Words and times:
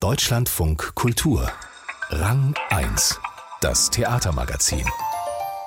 Deutschlandfunk 0.00 0.94
Kultur. 0.94 1.52
Rang 2.08 2.54
1. 2.70 3.20
Das 3.60 3.90
Theatermagazin. 3.90 4.88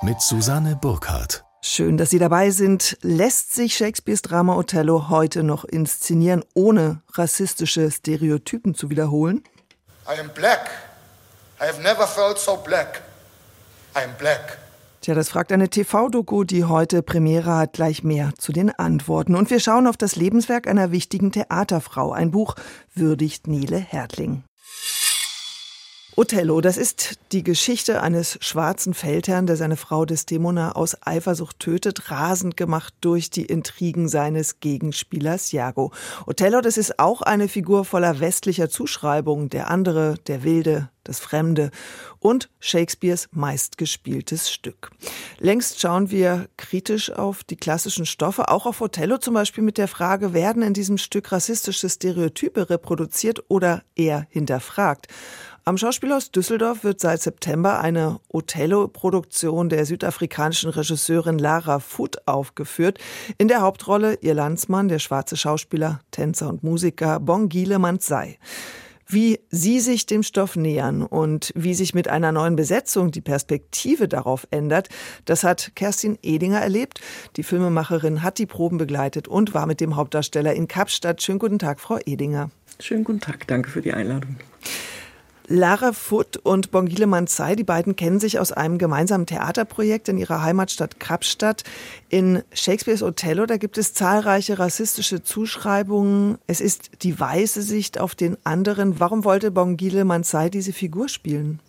Mit 0.02 0.20
Susanne 0.20 0.74
Burkhardt. 0.74 1.44
Schön, 1.62 1.96
dass 1.96 2.10
Sie 2.10 2.18
dabei 2.18 2.50
sind. 2.50 2.98
Lässt 3.02 3.54
sich 3.54 3.76
Shakespeares 3.76 4.22
Drama 4.22 4.56
Othello 4.56 5.08
heute 5.08 5.44
noch 5.44 5.64
inszenieren, 5.64 6.44
ohne 6.52 7.00
rassistische 7.12 7.92
Stereotypen 7.92 8.74
zu 8.74 8.90
wiederholen? 8.90 9.44
I 10.08 10.18
am 10.18 10.30
black. 10.34 10.68
I 11.60 11.66
have 11.68 11.80
never 11.80 12.04
felt 12.04 12.36
so 12.36 12.56
black. 12.56 13.02
I 13.94 14.02
am 14.02 14.14
black. 14.18 14.58
Tja, 15.04 15.14
das 15.14 15.28
fragt 15.28 15.52
eine 15.52 15.68
TV-Doku, 15.68 16.44
die 16.44 16.64
heute 16.64 17.02
Premiere 17.02 17.54
hat, 17.54 17.74
gleich 17.74 18.04
mehr 18.04 18.32
zu 18.38 18.52
den 18.52 18.70
Antworten. 18.70 19.34
Und 19.34 19.50
wir 19.50 19.60
schauen 19.60 19.86
auf 19.86 19.98
das 19.98 20.16
Lebenswerk 20.16 20.66
einer 20.66 20.92
wichtigen 20.92 21.30
Theaterfrau. 21.30 22.12
Ein 22.12 22.30
Buch 22.30 22.54
würdigt 22.94 23.46
Nele 23.46 23.76
Hertling. 23.76 24.44
Othello, 26.16 26.60
das 26.60 26.76
ist 26.76 27.18
die 27.32 27.42
Geschichte 27.42 28.00
eines 28.00 28.38
schwarzen 28.40 28.94
Feldherrn, 28.94 29.48
der 29.48 29.56
seine 29.56 29.76
Frau 29.76 30.04
Desdemona 30.04 30.70
aus 30.72 30.96
Eifersucht 31.04 31.58
tötet, 31.58 32.08
rasend 32.08 32.56
gemacht 32.56 32.94
durch 33.00 33.30
die 33.30 33.46
Intrigen 33.46 34.06
seines 34.06 34.60
Gegenspielers 34.60 35.52
Iago. 35.52 35.90
Othello, 36.26 36.60
das 36.60 36.76
ist 36.76 37.00
auch 37.00 37.20
eine 37.20 37.48
Figur 37.48 37.84
voller 37.84 38.20
westlicher 38.20 38.70
Zuschreibungen, 38.70 39.48
der 39.48 39.72
andere, 39.72 40.14
der 40.28 40.44
Wilde, 40.44 40.88
das 41.02 41.18
Fremde 41.18 41.72
und 42.20 42.48
Shakespeares 42.60 43.28
meistgespieltes 43.32 44.52
Stück. 44.52 44.92
Längst 45.40 45.80
schauen 45.80 46.12
wir 46.12 46.48
kritisch 46.56 47.10
auf 47.10 47.42
die 47.42 47.56
klassischen 47.56 48.06
Stoffe, 48.06 48.48
auch 48.48 48.66
auf 48.66 48.80
Othello 48.80 49.18
zum 49.18 49.34
Beispiel 49.34 49.64
mit 49.64 49.78
der 49.78 49.88
Frage, 49.88 50.32
werden 50.32 50.62
in 50.62 50.74
diesem 50.74 50.96
Stück 50.96 51.32
rassistische 51.32 51.90
Stereotype 51.90 52.70
reproduziert 52.70 53.42
oder 53.48 53.82
eher 53.96 54.28
hinterfragt? 54.30 55.08
Am 55.66 55.78
Schauspielhaus 55.78 56.30
Düsseldorf 56.30 56.84
wird 56.84 57.00
seit 57.00 57.22
September 57.22 57.80
eine 57.80 58.20
Othello-Produktion 58.28 59.70
der 59.70 59.86
südafrikanischen 59.86 60.68
Regisseurin 60.68 61.38
Lara 61.38 61.78
Foot 61.78 62.18
aufgeführt. 62.26 62.98
In 63.38 63.48
der 63.48 63.62
Hauptrolle 63.62 64.18
ihr 64.20 64.34
Landsmann, 64.34 64.88
der 64.88 64.98
schwarze 64.98 65.38
Schauspieler, 65.38 66.00
Tänzer 66.10 66.50
und 66.50 66.64
Musiker 66.64 67.18
Bongile 67.18 67.78
Manzai. 67.78 68.38
Wie 69.06 69.40
Sie 69.48 69.80
sich 69.80 70.04
dem 70.04 70.22
Stoff 70.22 70.54
nähern 70.54 71.00
und 71.00 71.50
wie 71.54 71.72
sich 71.72 71.94
mit 71.94 72.08
einer 72.08 72.30
neuen 72.30 72.56
Besetzung 72.56 73.10
die 73.10 73.22
Perspektive 73.22 74.06
darauf 74.06 74.46
ändert, 74.50 74.90
das 75.24 75.44
hat 75.44 75.72
Kerstin 75.74 76.18
Edinger 76.22 76.60
erlebt. 76.60 77.00
Die 77.36 77.42
Filmemacherin 77.42 78.22
hat 78.22 78.36
die 78.36 78.46
Proben 78.46 78.76
begleitet 78.76 79.28
und 79.28 79.54
war 79.54 79.66
mit 79.66 79.80
dem 79.80 79.96
Hauptdarsteller 79.96 80.52
in 80.52 80.68
Kapstadt. 80.68 81.22
Schönen 81.22 81.38
guten 81.38 81.58
Tag, 81.58 81.80
Frau 81.80 81.98
Edinger. 82.04 82.50
Schönen 82.80 83.04
guten 83.04 83.20
Tag, 83.20 83.46
danke 83.46 83.70
für 83.70 83.80
die 83.80 83.94
Einladung. 83.94 84.36
Lara 85.46 85.92
Foot 85.92 86.38
und 86.38 86.70
Bongile 86.70 87.06
Manzai, 87.06 87.54
die 87.54 87.64
beiden 87.64 87.96
kennen 87.96 88.18
sich 88.18 88.38
aus 88.38 88.50
einem 88.50 88.78
gemeinsamen 88.78 89.26
Theaterprojekt 89.26 90.08
in 90.08 90.16
ihrer 90.16 90.42
Heimatstadt 90.42 90.98
Kapstadt. 90.98 91.64
In 92.08 92.42
Shakespeares 92.52 93.02
Othello, 93.02 93.44
da 93.44 93.58
gibt 93.58 93.76
es 93.76 93.92
zahlreiche 93.92 94.58
rassistische 94.58 95.22
Zuschreibungen. 95.22 96.38
Es 96.46 96.60
ist 96.60 97.02
die 97.02 97.18
weiße 97.18 97.62
Sicht 97.62 98.00
auf 98.00 98.14
den 98.14 98.38
anderen. 98.44 99.00
Warum 99.00 99.24
wollte 99.24 99.50
Bongile 99.50 100.04
Manzai 100.04 100.48
diese 100.48 100.72
Figur 100.72 101.08
spielen? 101.08 101.60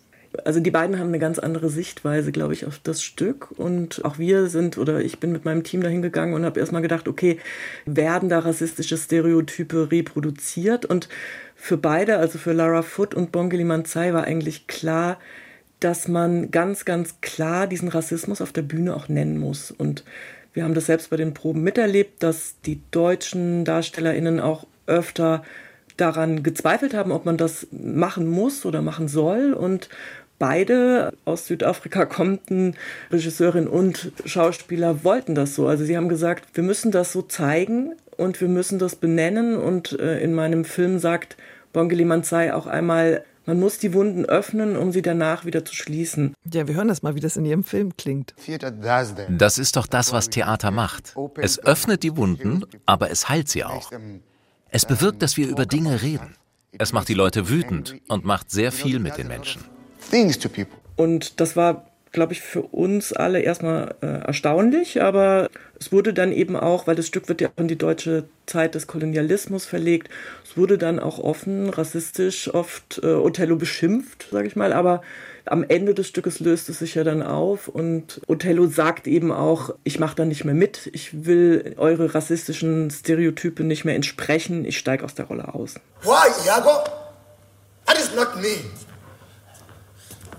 Also 0.44 0.60
die 0.60 0.70
beiden 0.70 0.98
haben 0.98 1.08
eine 1.08 1.18
ganz 1.18 1.38
andere 1.38 1.68
Sichtweise, 1.68 2.32
glaube 2.32 2.52
ich, 2.52 2.66
auf 2.66 2.78
das 2.82 3.02
Stück. 3.02 3.50
Und 3.52 4.04
auch 4.04 4.18
wir 4.18 4.48
sind, 4.48 4.78
oder 4.78 5.00
ich 5.00 5.18
bin 5.20 5.32
mit 5.32 5.44
meinem 5.44 5.64
Team 5.64 5.82
dahin 5.82 6.02
gegangen 6.02 6.34
und 6.34 6.44
habe 6.44 6.60
erstmal 6.60 6.82
gedacht, 6.82 7.08
okay, 7.08 7.38
werden 7.84 8.28
da 8.28 8.40
rassistische 8.40 8.96
Stereotype 8.96 9.90
reproduziert? 9.90 10.84
Und 10.84 11.08
für 11.54 11.76
beide, 11.76 12.18
also 12.18 12.38
für 12.38 12.52
Lara 12.52 12.82
Foot 12.82 13.14
und 13.14 13.32
Bongeli 13.32 13.64
Manzai, 13.64 14.12
war 14.12 14.24
eigentlich 14.24 14.66
klar, 14.66 15.18
dass 15.80 16.08
man 16.08 16.50
ganz, 16.50 16.84
ganz 16.84 17.20
klar 17.20 17.66
diesen 17.66 17.88
Rassismus 17.88 18.40
auf 18.40 18.52
der 18.52 18.62
Bühne 18.62 18.94
auch 18.94 19.08
nennen 19.08 19.38
muss. 19.38 19.70
Und 19.70 20.04
wir 20.52 20.64
haben 20.64 20.74
das 20.74 20.86
selbst 20.86 21.10
bei 21.10 21.16
den 21.16 21.34
Proben 21.34 21.62
miterlebt, 21.62 22.22
dass 22.22 22.60
die 22.64 22.80
deutschen 22.90 23.64
DarstellerInnen 23.64 24.40
auch 24.40 24.66
öfter 24.86 25.42
daran 25.96 26.42
gezweifelt 26.42 26.94
haben, 26.94 27.12
ob 27.12 27.24
man 27.24 27.36
das 27.36 27.66
machen 27.70 28.28
muss 28.28 28.64
oder 28.64 28.82
machen 28.82 29.08
soll. 29.08 29.52
Und 29.52 29.88
beide 30.38 31.12
aus 31.24 31.46
Südafrika 31.46 32.06
kommenden 32.06 32.74
Regisseurin 33.10 33.66
und 33.66 34.12
Schauspieler 34.24 35.04
wollten 35.04 35.34
das 35.34 35.54
so. 35.54 35.66
Also 35.66 35.84
sie 35.84 35.96
haben 35.96 36.08
gesagt, 36.08 36.48
wir 36.54 36.64
müssen 36.64 36.90
das 36.90 37.12
so 37.12 37.22
zeigen 37.22 37.94
und 38.16 38.40
wir 38.40 38.48
müssen 38.48 38.78
das 38.78 38.96
benennen. 38.96 39.56
Und 39.56 39.98
äh, 39.98 40.20
in 40.20 40.34
meinem 40.34 40.64
Film 40.64 40.98
sagt 40.98 41.36
Bongeli 41.72 42.04
Manzai 42.04 42.54
auch 42.54 42.66
einmal, 42.66 43.24
man 43.46 43.60
muss 43.60 43.78
die 43.78 43.94
Wunden 43.94 44.24
öffnen, 44.24 44.76
um 44.76 44.90
sie 44.90 45.02
danach 45.02 45.44
wieder 45.44 45.64
zu 45.64 45.72
schließen. 45.72 46.34
Ja, 46.52 46.66
wir 46.66 46.74
hören 46.74 46.88
das 46.88 47.02
mal, 47.02 47.14
wie 47.14 47.20
das 47.20 47.36
in 47.36 47.44
Ihrem 47.44 47.62
Film 47.62 47.96
klingt. 47.96 48.34
Das 49.28 49.58
ist 49.58 49.76
doch 49.76 49.86
das, 49.86 50.12
was 50.12 50.30
Theater 50.30 50.72
macht. 50.72 51.14
Es 51.36 51.64
öffnet 51.64 52.02
die 52.02 52.16
Wunden, 52.16 52.64
aber 52.86 53.10
es 53.10 53.28
heilt 53.28 53.48
sie 53.48 53.62
auch. 53.62 53.92
Es 54.70 54.84
bewirkt, 54.84 55.22
dass 55.22 55.36
wir 55.36 55.46
über 55.46 55.64
Dinge 55.64 56.02
reden. 56.02 56.34
Es 56.76 56.92
macht 56.92 57.08
die 57.08 57.14
Leute 57.14 57.48
wütend 57.48 57.94
und 58.08 58.24
macht 58.24 58.50
sehr 58.50 58.72
viel 58.72 58.98
mit 58.98 59.16
den 59.16 59.28
Menschen. 59.28 59.64
Und 60.96 61.40
das 61.40 61.56
war, 61.56 61.86
glaube 62.12 62.32
ich, 62.32 62.40
für 62.40 62.62
uns 62.62 63.12
alle 63.12 63.40
erstmal 63.40 63.94
äh, 64.00 64.06
erstaunlich, 64.06 65.02
aber 65.02 65.50
es 65.78 65.92
wurde 65.92 66.14
dann 66.14 66.32
eben 66.32 66.56
auch, 66.56 66.86
weil 66.86 66.96
das 66.96 67.06
Stück 67.06 67.28
wird 67.28 67.40
ja 67.40 67.48
auch 67.48 67.60
in 67.60 67.68
die 67.68 67.76
deutsche 67.76 68.24
Zeit 68.46 68.74
des 68.74 68.86
Kolonialismus 68.86 69.66
verlegt, 69.66 70.08
es 70.44 70.56
wurde 70.56 70.78
dann 70.78 70.98
auch 70.98 71.18
offen, 71.18 71.68
rassistisch 71.68 72.52
oft 72.54 73.00
äh, 73.02 73.08
Othello 73.08 73.56
beschimpft, 73.56 74.28
sage 74.30 74.48
ich 74.48 74.56
mal, 74.56 74.72
aber 74.72 75.02
am 75.44 75.62
Ende 75.62 75.94
des 75.94 76.08
Stückes 76.08 76.40
löst 76.40 76.68
es 76.68 76.78
sich 76.78 76.94
ja 76.94 77.04
dann 77.04 77.22
auf 77.22 77.68
und 77.68 78.20
Othello 78.26 78.66
sagt 78.66 79.06
eben 79.06 79.30
auch, 79.30 79.74
ich 79.84 79.98
mache 79.98 80.16
da 80.16 80.24
nicht 80.24 80.44
mehr 80.44 80.54
mit, 80.54 80.88
ich 80.92 81.26
will 81.26 81.74
eure 81.76 82.14
rassistischen 82.14 82.90
Stereotype 82.90 83.62
nicht 83.62 83.84
mehr 83.84 83.94
entsprechen, 83.94 84.64
ich 84.64 84.78
steige 84.78 85.04
aus 85.04 85.14
der 85.14 85.26
Rolle 85.26 85.54
aus. 85.54 85.74
Why, 86.02 86.30
Iago? 86.46 86.84
That 87.86 87.98
is 87.98 88.14
not 88.16 88.36
me. 88.40 88.64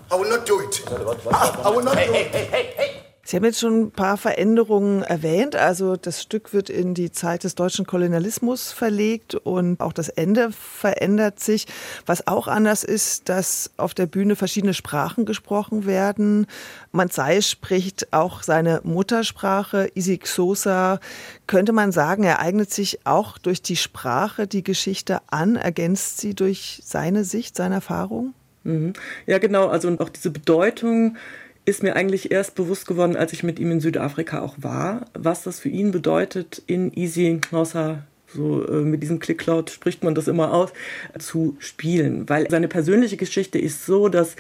I 0.10 0.16
will 0.16 0.30
not 0.30 0.48
do 0.48 0.62
it. 0.62 0.84
I 0.90 1.70
will 1.70 1.84
not 1.84 1.96
do 1.96 2.14
it. 2.14 3.08
Sie 3.28 3.36
haben 3.36 3.44
jetzt 3.44 3.60
schon 3.60 3.82
ein 3.82 3.92
paar 3.92 4.16
Veränderungen 4.16 5.04
erwähnt. 5.04 5.58
Also 5.58 5.98
das 5.98 6.22
Stück 6.22 6.54
wird 6.54 6.70
in 6.70 6.94
die 6.94 7.12
Zeit 7.12 7.44
des 7.44 7.56
deutschen 7.56 7.86
Kolonialismus 7.86 8.72
verlegt 8.72 9.36
und 9.36 9.82
auch 9.82 9.92
das 9.92 10.08
Ende 10.08 10.54
verändert 10.54 11.42
sich. 11.42 11.68
Was 12.06 12.26
auch 12.26 12.48
anders 12.48 12.86
ist, 12.86 13.28
dass 13.28 13.72
auf 13.76 13.94
der 13.94 14.06
Bühne 14.06 14.38
verschiedene 14.38 14.74
Sprachen 14.74 15.26
gesprochen 15.26 15.86
werden. 15.86 16.48
Manzai 16.94 17.42
spricht 17.42 18.14
auch 18.14 18.44
seine 18.44 18.80
Muttersprache, 18.86 19.90
Isik 19.94 20.26
Sosa. 20.26 21.02
Könnte 21.48 21.74
man 21.74 21.92
sagen, 21.92 22.24
er 22.24 22.40
eignet 22.40 22.72
sich 22.72 23.06
auch 23.06 23.38
durch 23.38 23.62
die 23.62 23.76
Sprache 23.76 24.48
die 24.48 24.64
Geschichte 24.64 25.20
an, 25.28 25.58
ergänzt 25.58 26.20
sie 26.20 26.34
durch 26.34 26.82
seine 26.86 27.26
Sicht, 27.26 27.58
seine 27.58 27.76
Erfahrung? 27.76 28.34
Mhm. 28.68 28.94
Ja, 29.26 29.38
genau. 29.38 29.68
Also 29.68 29.88
und 29.88 30.00
auch 30.00 30.10
diese 30.10 30.30
Bedeutung 30.30 31.18
ist 31.66 31.84
mir 31.84 31.96
eigentlich 31.96 32.32
erst 32.32 32.56
bewusst 32.56 32.88
geworden, 32.88 33.16
als 33.16 33.34
ich 33.34 33.44
mit 33.44 33.60
ihm 33.60 33.72
in 33.72 33.80
Südafrika 33.80 34.42
auch 34.42 34.56
war, 34.58 35.06
was 35.14 35.44
das 35.44 35.60
für 35.60 35.70
ihn 35.70 35.92
bedeutet, 35.92 36.62
in 36.68 36.94
Easy 36.94 37.42
Nossa 37.52 38.04
so 38.28 38.66
äh, 38.68 38.82
mit 38.82 39.02
diesem 39.04 39.20
Clicklaut 39.20 39.70
spricht 39.70 40.04
man 40.04 40.14
das 40.14 40.28
immer 40.28 40.54
aus, 40.54 40.72
zu 41.18 41.56
spielen. 41.60 42.28
Weil 42.28 42.50
seine 42.50 42.68
persönliche 42.68 43.18
Geschichte 43.18 43.58
ist 43.58 43.86
so, 43.86 44.10
dass 44.10 44.36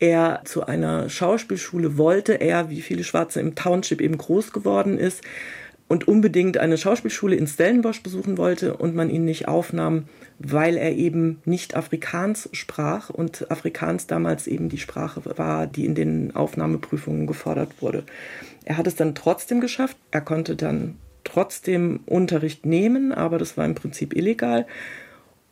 er 0.00 0.42
zu 0.44 0.66
einer 0.66 1.08
Schauspielschule 1.08 1.96
wollte, 1.96 2.40
er 2.40 2.68
wie 2.68 2.82
viele 2.82 3.04
Schwarze 3.04 3.40
im 3.40 3.54
Township 3.54 4.00
eben 4.00 4.18
groß 4.18 4.52
geworden 4.52 4.98
ist 4.98 5.22
und 5.92 6.08
unbedingt 6.08 6.56
eine 6.56 6.78
Schauspielschule 6.78 7.36
in 7.36 7.46
Stellenbosch 7.46 8.02
besuchen 8.02 8.38
wollte 8.38 8.78
und 8.78 8.94
man 8.94 9.10
ihn 9.10 9.26
nicht 9.26 9.46
aufnahm, 9.46 10.04
weil 10.38 10.78
er 10.78 10.92
eben 10.92 11.42
nicht 11.44 11.76
Afrikaans 11.76 12.48
sprach 12.52 13.10
und 13.10 13.50
Afrikaans 13.50 14.06
damals 14.06 14.46
eben 14.46 14.70
die 14.70 14.78
Sprache 14.78 15.20
war, 15.36 15.66
die 15.66 15.84
in 15.84 15.94
den 15.94 16.34
Aufnahmeprüfungen 16.34 17.26
gefordert 17.26 17.82
wurde. 17.82 18.04
Er 18.64 18.78
hat 18.78 18.86
es 18.86 18.94
dann 18.94 19.14
trotzdem 19.14 19.60
geschafft. 19.60 19.98
Er 20.12 20.22
konnte 20.22 20.56
dann 20.56 20.96
trotzdem 21.24 22.00
Unterricht 22.06 22.64
nehmen, 22.64 23.12
aber 23.12 23.36
das 23.36 23.58
war 23.58 23.66
im 23.66 23.74
Prinzip 23.74 24.16
illegal 24.16 24.64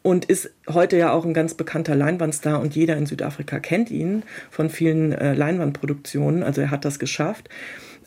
und 0.00 0.24
ist 0.24 0.54
heute 0.70 0.96
ja 0.96 1.12
auch 1.12 1.26
ein 1.26 1.34
ganz 1.34 1.52
bekannter 1.52 1.94
Leinwandstar 1.94 2.62
und 2.62 2.74
jeder 2.74 2.96
in 2.96 3.04
Südafrika 3.04 3.60
kennt 3.60 3.90
ihn 3.90 4.22
von 4.50 4.70
vielen 4.70 5.12
äh, 5.12 5.34
Leinwandproduktionen. 5.34 6.42
Also 6.42 6.62
er 6.62 6.70
hat 6.70 6.86
das 6.86 6.98
geschafft. 6.98 7.50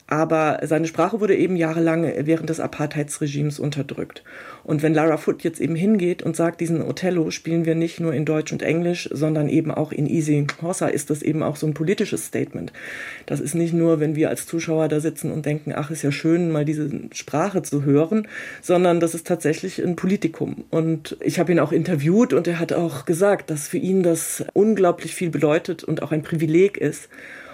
Aber 0.08 0.60
seine 0.64 0.88
Sprache 0.88 1.22
wurde 1.22 1.36
eben 1.36 1.56
jahrelang 1.56 2.04
während 2.26 2.50
des 2.50 2.60
Apartheidsregimes 2.60 3.58
unterdrückt. 3.60 4.24
Und 4.64 4.84
wenn 4.84 4.94
Lara 4.94 5.18
Foote 5.18 5.44
jetzt 5.48 5.62
eben 5.62 5.76
hingeht 5.76 6.24
und 6.24 6.36
sagt, 6.36 6.60
diesen 6.62 6.82
Othello 6.82 7.32
spielen 7.32 7.66
wir 7.66 7.74
nicht 7.74 8.00
nur 8.00 8.14
in 8.14 8.26
Deutsch 8.26 8.52
und 8.52 8.64
Englisch, 8.64 9.10
sondern 9.12 9.48
eben 9.48 9.72
auch 9.72 9.92
in 9.92 10.06
Easy 10.06 10.46
Hossa, 10.62 10.88
ist 10.88 11.10
das 11.10 11.22
eben 11.22 11.42
auch 11.42 11.56
so 11.56 11.68
ein 11.68 11.74
politisches 11.74 12.26
Statement. 12.26 12.74
Das 13.26 13.40
ist 13.40 13.56
nicht 13.56 13.74
nur, 13.74 14.02
wenn 14.02 14.16
wir 14.16 14.30
als 14.30 14.46
Zuschauer 14.46 14.90
da 14.90 15.00
sitzen 15.00 15.32
und 15.32 15.46
denken, 15.46 15.74
ach, 15.74 15.90
ist 15.90 16.04
ja 16.04 16.12
schön, 16.12 16.52
mal 16.52 16.66
diese 16.66 16.90
Sprache 17.14 17.62
zu 17.62 17.84
hören, 17.84 18.28
sondern 18.62 19.00
das 19.00 19.16
ist 19.16 19.26
tatsächlich 19.26 19.82
ein 19.82 19.96
Politikum. 19.96 20.66
Und 20.70 21.18
ich 21.22 21.40
habe 21.40 21.52
ihn 21.54 21.60
auch 21.60 21.72
interviewt 21.72 22.34
und 22.34 22.48
er 22.48 22.60
hat 22.60 22.74
auch 22.74 23.06
gesagt, 23.06 23.50
dass 23.50 23.70
für 23.70 23.78
ihn 23.78 24.04
das 24.04 24.44
unglaublich 24.54 25.16
viel 25.16 25.30
bedeutet 25.30 25.84
und 25.84 26.04
auch 26.04 26.12
ein 26.12 26.24
Privileg 26.24 26.78
ist 26.78 27.10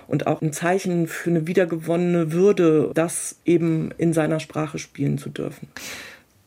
und 0.09 0.27
auch 0.27 0.41
ein 0.41 0.51
Zeichen 0.51 1.07
für 1.07 1.29
eine 1.29 1.47
wiedergewonnene 1.47 2.31
Würde, 2.31 2.91
das 2.93 3.37
eben 3.45 3.91
in 3.97 4.13
seiner 4.13 4.39
Sprache 4.39 4.79
spielen 4.79 5.17
zu 5.17 5.29
dürfen. 5.29 5.69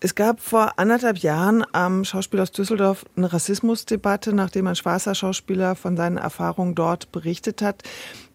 Es 0.00 0.16
gab 0.16 0.40
vor 0.40 0.80
anderthalb 0.80 1.18
Jahren 1.18 1.64
am 1.72 2.04
Schauspiel 2.04 2.40
aus 2.40 2.50
Düsseldorf 2.50 3.04
eine 3.16 3.32
Rassismusdebatte, 3.32 4.34
nachdem 4.34 4.66
ein 4.66 4.74
schwarzer 4.74 5.14
Schauspieler 5.14 5.76
von 5.76 5.96
seinen 5.96 6.16
Erfahrungen 6.16 6.74
dort 6.74 7.12
berichtet 7.12 7.62
hat. 7.62 7.84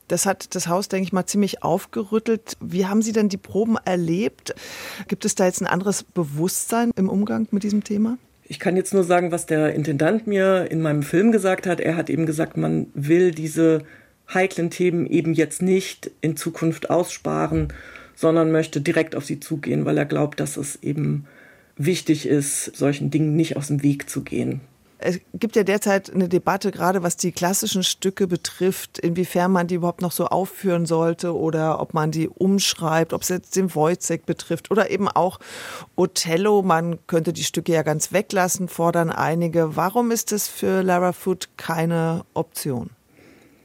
Das 0.08 0.26
hat 0.26 0.56
das 0.56 0.70
Haus, 0.70 0.88
denke 0.88 1.04
ich 1.04 1.12
mal, 1.12 1.26
ziemlich 1.26 1.64
aufgerüttelt. 1.64 2.56
Wie 2.62 2.86
haben 2.86 3.02
Sie 3.02 3.12
denn 3.12 3.28
die 3.28 3.36
Proben 3.36 3.76
erlebt? 3.84 4.56
Gibt 5.10 5.26
es 5.26 5.36
da 5.36 5.44
jetzt 5.44 5.60
ein 5.60 5.68
anderes 5.68 6.06
Bewusstsein 6.06 6.92
im 6.96 7.10
Umgang 7.10 7.50
mit 7.52 7.64
diesem 7.64 7.84
Thema? 7.84 8.18
Ich 8.46 8.60
kann 8.60 8.78
jetzt 8.78 8.94
nur 8.94 9.04
sagen, 9.04 9.34
was 9.34 9.46
der 9.46 9.76
Intendant 9.76 10.26
mir 10.26 10.72
in 10.72 10.82
meinem 10.82 11.04
Film 11.04 11.34
gesagt 11.34 11.68
hat. 11.68 11.82
Er 11.82 11.98
hat 11.98 12.10
eben 12.10 12.26
gesagt, 12.26 12.56
man 12.56 12.88
will 12.94 13.32
diese 13.32 13.84
heiklen 14.34 14.70
Themen 14.70 15.06
eben 15.06 15.34
jetzt 15.34 15.62
nicht 15.62 16.12
in 16.22 16.38
Zukunft 16.38 16.90
aussparen, 16.90 17.74
sondern 18.16 18.52
möchte 18.52 18.82
direkt 18.82 19.16
auf 19.16 19.26
sie 19.26 19.40
zugehen, 19.40 19.86
weil 19.86 19.98
er 19.98 20.06
glaubt, 20.06 20.40
dass 20.40 20.58
es 20.58 20.82
eben 20.84 21.26
wichtig 21.78 22.26
ist, 22.26 22.76
solchen 22.76 23.12
Dingen 23.12 23.36
nicht 23.36 23.56
aus 23.58 23.68
dem 23.68 23.84
Weg 23.84 24.10
zu 24.10 24.24
gehen. 24.24 24.62
Es 25.00 25.20
gibt 25.36 25.56
ja 25.56 25.64
derzeit 25.64 26.12
eine 26.12 26.28
Debatte, 26.28 26.72
gerade 26.72 27.04
was 27.04 27.18
die 27.18 27.32
klassischen 27.32 27.84
Stücke 27.84 28.26
betrifft, 28.26 28.98
inwiefern 28.98 29.52
man 29.52 29.68
die 29.68 29.76
überhaupt 29.76 30.02
noch 30.02 30.12
so 30.12 30.26
aufführen 30.26 30.88
sollte 30.88 31.36
oder 31.36 31.80
ob 31.80 31.94
man 31.94 32.10
die 32.10 32.28
umschreibt, 32.28 33.14
ob 33.14 33.22
es 33.22 33.30
jetzt 33.30 33.56
den 33.56 33.74
Wojciech 33.76 34.24
betrifft 34.24 34.72
oder 34.72 34.90
eben 34.90 35.08
auch 35.08 35.40
Othello. 35.96 36.64
Man 36.64 36.98
könnte 37.06 37.32
die 37.32 37.44
Stücke 37.44 37.74
ja 37.74 37.84
ganz 37.84 38.12
weglassen, 38.12 38.68
fordern 38.70 39.12
einige. 39.12 39.76
Warum 39.76 40.10
ist 40.10 40.32
es 40.32 40.48
für 40.48 40.82
Lara 40.82 41.14
Foot 41.14 41.50
keine 41.58 42.26
Option? 42.34 42.90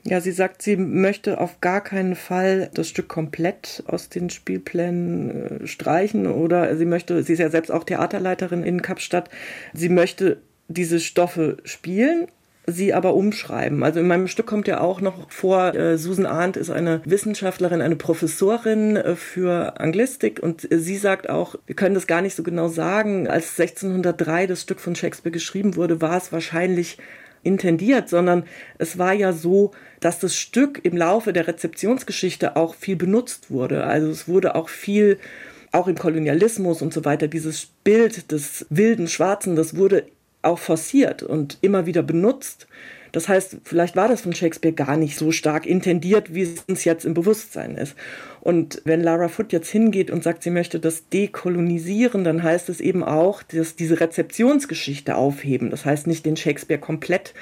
Ja, 0.04 0.20
sie 0.20 0.32
sagt, 0.32 0.62
sie 0.62 0.76
möchte 0.76 1.40
auf 1.40 1.60
gar 1.60 1.80
keinen 1.80 2.16
Fall 2.16 2.70
das 2.74 2.88
Stück 2.88 3.08
komplett 3.08 3.84
aus 3.86 4.08
den 4.08 4.30
Spielplänen 4.30 5.62
äh, 5.62 5.66
streichen 5.66 6.26
oder 6.26 6.76
sie 6.76 6.86
möchte, 6.86 7.22
sie 7.22 7.34
ist 7.34 7.38
ja 7.38 7.50
selbst 7.50 7.70
auch 7.70 7.84
Theaterleiterin 7.84 8.64
in 8.64 8.82
Kapstadt, 8.82 9.30
sie 9.72 9.88
möchte 9.88 10.38
diese 10.66 10.98
Stoffe 10.98 11.58
spielen, 11.64 12.26
sie 12.66 12.94
aber 12.94 13.14
umschreiben. 13.14 13.84
Also 13.84 14.00
in 14.00 14.08
meinem 14.08 14.26
Stück 14.26 14.46
kommt 14.46 14.66
ja 14.66 14.80
auch 14.80 15.00
noch 15.00 15.30
vor, 15.30 15.74
äh, 15.74 15.96
Susan 15.98 16.26
Arndt 16.26 16.56
ist 16.56 16.70
eine 16.70 17.00
Wissenschaftlerin, 17.04 17.80
eine 17.80 17.96
Professorin 17.96 18.96
äh, 18.96 19.14
für 19.14 19.80
Anglistik 19.80 20.40
und 20.42 20.66
sie 20.68 20.96
sagt 20.96 21.28
auch, 21.28 21.54
wir 21.66 21.76
können 21.76 21.94
das 21.94 22.08
gar 22.08 22.22
nicht 22.22 22.34
so 22.34 22.42
genau 22.42 22.66
sagen, 22.66 23.28
als 23.28 23.58
1603 23.58 24.48
das 24.48 24.62
Stück 24.62 24.80
von 24.80 24.96
Shakespeare 24.96 25.32
geschrieben 25.32 25.76
wurde, 25.76 26.00
war 26.00 26.16
es 26.16 26.32
wahrscheinlich 26.32 26.98
intendiert, 27.42 28.08
sondern 28.08 28.44
es 28.78 28.98
war 28.98 29.12
ja 29.12 29.32
so, 29.32 29.72
dass 30.00 30.18
das 30.18 30.36
Stück 30.36 30.80
im 30.84 30.96
Laufe 30.96 31.32
der 31.32 31.46
Rezeptionsgeschichte 31.46 32.56
auch 32.56 32.74
viel 32.74 32.96
benutzt 32.96 33.50
wurde. 33.50 33.84
Also 33.84 34.08
es 34.08 34.28
wurde 34.28 34.54
auch 34.54 34.68
viel, 34.68 35.18
auch 35.70 35.88
im 35.88 35.96
Kolonialismus 35.96 36.82
und 36.82 36.92
so 36.92 37.04
weiter, 37.04 37.28
dieses 37.28 37.66
Bild 37.84 38.30
des 38.32 38.66
wilden 38.70 39.08
Schwarzen, 39.08 39.56
das 39.56 39.76
wurde 39.76 40.04
auch 40.42 40.58
forciert 40.58 41.22
und 41.22 41.58
immer 41.60 41.86
wieder 41.86 42.02
benutzt. 42.02 42.66
Das 43.12 43.28
heißt, 43.28 43.58
vielleicht 43.64 43.94
war 43.94 44.08
das 44.08 44.22
von 44.22 44.34
Shakespeare 44.34 44.74
gar 44.74 44.96
nicht 44.96 45.16
so 45.16 45.32
stark 45.32 45.66
intendiert, 45.66 46.34
wie 46.34 46.42
es 46.42 46.64
uns 46.66 46.84
jetzt 46.84 47.04
im 47.04 47.12
Bewusstsein 47.14 47.76
ist. 47.76 47.94
Und 48.40 48.80
wenn 48.84 49.02
Lara 49.02 49.28
Foot 49.28 49.52
jetzt 49.52 49.70
hingeht 49.70 50.10
und 50.10 50.24
sagt, 50.24 50.42
sie 50.42 50.50
möchte 50.50 50.80
das 50.80 51.08
dekolonisieren, 51.10 52.24
dann 52.24 52.42
heißt 52.42 52.70
es 52.70 52.80
eben 52.80 53.04
auch, 53.04 53.42
dass 53.42 53.76
diese 53.76 54.00
Rezeptionsgeschichte 54.00 55.14
aufheben. 55.14 55.70
Das 55.70 55.84
heißt 55.84 56.06
nicht 56.06 56.24
den 56.24 56.36
Shakespeare 56.36 56.80
komplett 56.80 57.34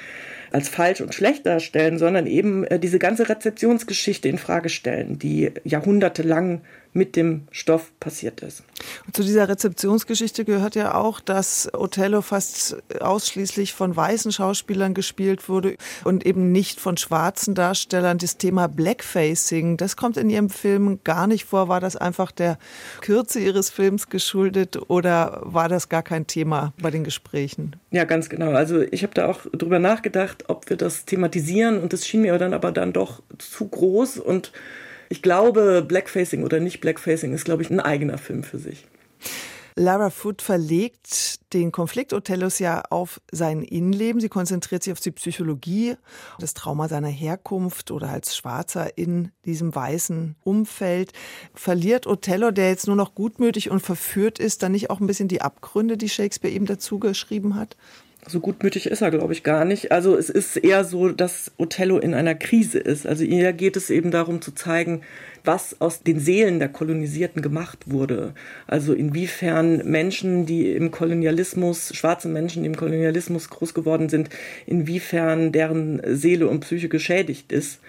als 0.51 0.67
falsch 0.67 0.99
und 1.01 1.15
schlecht 1.15 1.45
darstellen, 1.45 1.97
sondern 1.97 2.27
eben 2.27 2.65
äh, 2.65 2.77
diese 2.77 2.99
ganze 2.99 3.29
Rezeptionsgeschichte 3.29 4.27
in 4.27 4.37
Frage 4.37 4.69
stellen, 4.69 5.17
die 5.17 5.51
jahrhundertelang 5.63 6.61
mit 6.93 7.15
dem 7.15 7.47
Stoff 7.51 7.91
passiert 7.99 8.41
ist. 8.41 8.63
Und 9.05 9.15
zu 9.15 9.23
dieser 9.23 9.47
Rezeptionsgeschichte 9.47 10.43
gehört 10.43 10.75
ja 10.75 10.95
auch, 10.95 11.21
dass 11.21 11.69
Othello 11.73 12.21
fast 12.21 12.77
ausschließlich 12.99 13.73
von 13.73 13.95
weißen 13.95 14.31
Schauspielern 14.31 14.93
gespielt 14.93 15.47
wurde 15.47 15.75
und 16.03 16.25
eben 16.25 16.51
nicht 16.51 16.79
von 16.79 16.97
schwarzen 16.97 17.55
Darstellern. 17.55 18.17
Das 18.17 18.37
Thema 18.37 18.67
Blackfacing, 18.67 19.77
das 19.77 19.95
kommt 19.95 20.17
in 20.17 20.29
Ihrem 20.29 20.49
Film 20.49 20.99
gar 21.03 21.27
nicht 21.27 21.45
vor. 21.45 21.69
War 21.69 21.79
das 21.79 21.95
einfach 21.95 22.31
der 22.31 22.57
Kürze 23.01 23.39
Ihres 23.39 23.69
Films 23.69 24.09
geschuldet 24.09 24.77
oder 24.89 25.41
war 25.43 25.69
das 25.69 25.87
gar 25.87 26.03
kein 26.03 26.27
Thema 26.27 26.73
bei 26.81 26.91
den 26.91 27.03
Gesprächen? 27.03 27.77
Ja, 27.91 28.03
ganz 28.03 28.29
genau. 28.29 28.51
Also 28.51 28.81
ich 28.81 29.03
habe 29.03 29.13
da 29.13 29.27
auch 29.27 29.41
drüber 29.53 29.79
nachgedacht, 29.79 30.45
ob 30.49 30.69
wir 30.69 30.77
das 30.77 31.05
thematisieren 31.05 31.79
und 31.81 31.93
das 31.93 32.05
schien 32.05 32.21
mir 32.21 32.37
dann 32.37 32.53
aber 32.53 32.71
dann 32.71 32.91
doch 32.91 33.21
zu 33.37 33.67
groß 33.67 34.17
und 34.17 34.51
ich 35.11 35.21
glaube, 35.21 35.83
Blackfacing 35.85 36.45
oder 36.45 36.61
nicht 36.61 36.79
Blackfacing 36.79 37.33
ist, 37.33 37.43
glaube 37.43 37.63
ich, 37.63 37.69
ein 37.69 37.81
eigener 37.81 38.17
Film 38.17 38.43
für 38.43 38.57
sich. 38.57 38.87
Lara 39.75 40.09
Foot 40.09 40.41
verlegt 40.41 41.39
den 41.53 41.73
Konflikt 41.73 42.13
Othellos 42.13 42.59
ja 42.59 42.83
auf 42.89 43.19
sein 43.29 43.61
Innenleben. 43.61 44.21
Sie 44.21 44.29
konzentriert 44.29 44.83
sich 44.83 44.93
auf 44.93 45.01
die 45.01 45.11
Psychologie, 45.11 45.95
das 46.39 46.53
Trauma 46.53 46.87
seiner 46.87 47.09
Herkunft 47.09 47.91
oder 47.91 48.09
als 48.09 48.37
Schwarzer 48.37 48.97
in 48.97 49.31
diesem 49.45 49.75
weißen 49.75 50.37
Umfeld. 50.43 51.11
Verliert 51.53 52.07
Othello, 52.07 52.51
der 52.51 52.69
jetzt 52.69 52.87
nur 52.87 52.95
noch 52.95 53.13
gutmütig 53.13 53.69
und 53.69 53.81
verführt 53.81 54.39
ist, 54.39 54.63
dann 54.63 54.71
nicht 54.71 54.89
auch 54.89 55.01
ein 55.01 55.07
bisschen 55.07 55.27
die 55.27 55.41
Abgründe, 55.41 55.97
die 55.97 56.09
Shakespeare 56.09 56.53
ihm 56.53 56.65
dazu 56.65 56.99
geschrieben 56.99 57.55
hat? 57.55 57.75
So 58.27 58.39
gutmütig 58.39 58.85
ist 58.85 59.01
er, 59.01 59.11
glaube 59.11 59.33
ich, 59.33 59.43
gar 59.43 59.65
nicht. 59.65 59.91
Also 59.91 60.15
es 60.15 60.29
ist 60.29 60.55
eher 60.57 60.83
so, 60.83 61.09
dass 61.09 61.51
Othello 61.57 61.97
in 61.97 62.13
einer 62.13 62.35
Krise 62.35 62.77
ist. 62.77 63.07
Also 63.07 63.23
ihr 63.23 63.51
geht 63.53 63.75
es 63.75 63.89
eben 63.89 64.11
darum 64.11 64.41
zu 64.41 64.53
zeigen, 64.53 65.01
was 65.43 65.81
aus 65.81 66.03
den 66.03 66.19
Seelen 66.19 66.59
der 66.59 66.69
Kolonisierten 66.69 67.41
gemacht 67.41 67.79
wurde. 67.87 68.33
Also 68.67 68.93
inwiefern 68.93 69.81
Menschen, 69.89 70.45
die 70.45 70.71
im 70.71 70.91
Kolonialismus, 70.91 71.95
schwarze 71.95 72.27
Menschen, 72.27 72.63
die 72.63 72.69
im 72.69 72.77
Kolonialismus 72.77 73.49
groß 73.49 73.73
geworden 73.73 74.07
sind, 74.07 74.29
inwiefern 74.67 75.51
deren 75.51 76.01
Seele 76.15 76.47
und 76.47 76.59
Psyche 76.61 76.89
geschädigt 76.89 77.51
ist 77.51 77.79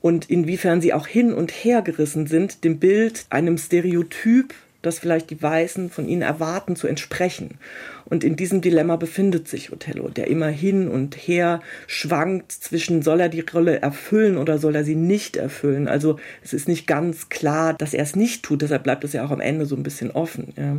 und 0.00 0.30
inwiefern 0.30 0.80
sie 0.80 0.92
auch 0.94 1.06
hin 1.06 1.32
und 1.32 1.50
her 1.50 1.82
gerissen 1.82 2.26
sind, 2.26 2.64
dem 2.64 2.78
Bild, 2.78 3.26
einem 3.30 3.58
Stereotyp, 3.58 4.54
das 4.86 4.98
vielleicht 4.98 5.30
die 5.30 5.42
Weißen 5.42 5.90
von 5.90 6.08
ihnen 6.08 6.22
erwarten, 6.22 6.76
zu 6.76 6.86
entsprechen. 6.86 7.58
Und 8.06 8.22
in 8.22 8.36
diesem 8.36 8.60
Dilemma 8.60 8.96
befindet 8.96 9.48
sich 9.48 9.72
Othello, 9.72 10.08
der 10.08 10.28
immer 10.28 10.48
hin 10.48 10.88
und 10.88 11.14
her 11.14 11.60
schwankt 11.86 12.52
zwischen, 12.52 13.02
soll 13.02 13.20
er 13.20 13.28
die 13.30 13.40
Rolle 13.40 13.80
erfüllen 13.80 14.36
oder 14.36 14.58
soll 14.58 14.74
er 14.76 14.84
sie 14.84 14.94
nicht 14.94 15.36
erfüllen. 15.36 15.88
Also 15.88 16.18
es 16.42 16.52
ist 16.52 16.68
nicht 16.68 16.86
ganz 16.86 17.30
klar, 17.30 17.72
dass 17.72 17.94
er 17.94 18.02
es 18.02 18.14
nicht 18.14 18.42
tut. 18.42 18.60
Deshalb 18.60 18.84
bleibt 18.84 19.04
es 19.04 19.14
ja 19.14 19.24
auch 19.24 19.30
am 19.30 19.40
Ende 19.40 19.64
so 19.64 19.74
ein 19.74 19.82
bisschen 19.82 20.10
offen. 20.10 20.52
Ja. 20.56 20.76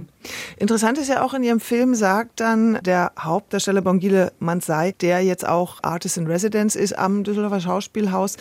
Interessant 0.57 0.99
ist 0.99 1.09
ja 1.09 1.23
auch 1.23 1.33
in 1.33 1.43
Ihrem 1.43 1.59
Film, 1.59 1.95
sagt 1.95 2.39
dann 2.39 2.79
der 2.85 3.11
Hauptdarsteller 3.19 3.81
Bongile 3.81 4.31
Mansai, 4.39 4.93
der 5.01 5.21
jetzt 5.21 5.47
auch 5.47 5.79
Artist 5.81 6.17
in 6.17 6.27
Residence 6.27 6.75
ist 6.75 6.97
am 6.97 7.23
Düsseldorfer 7.23 7.59
Schauspielhaus, 7.59 8.37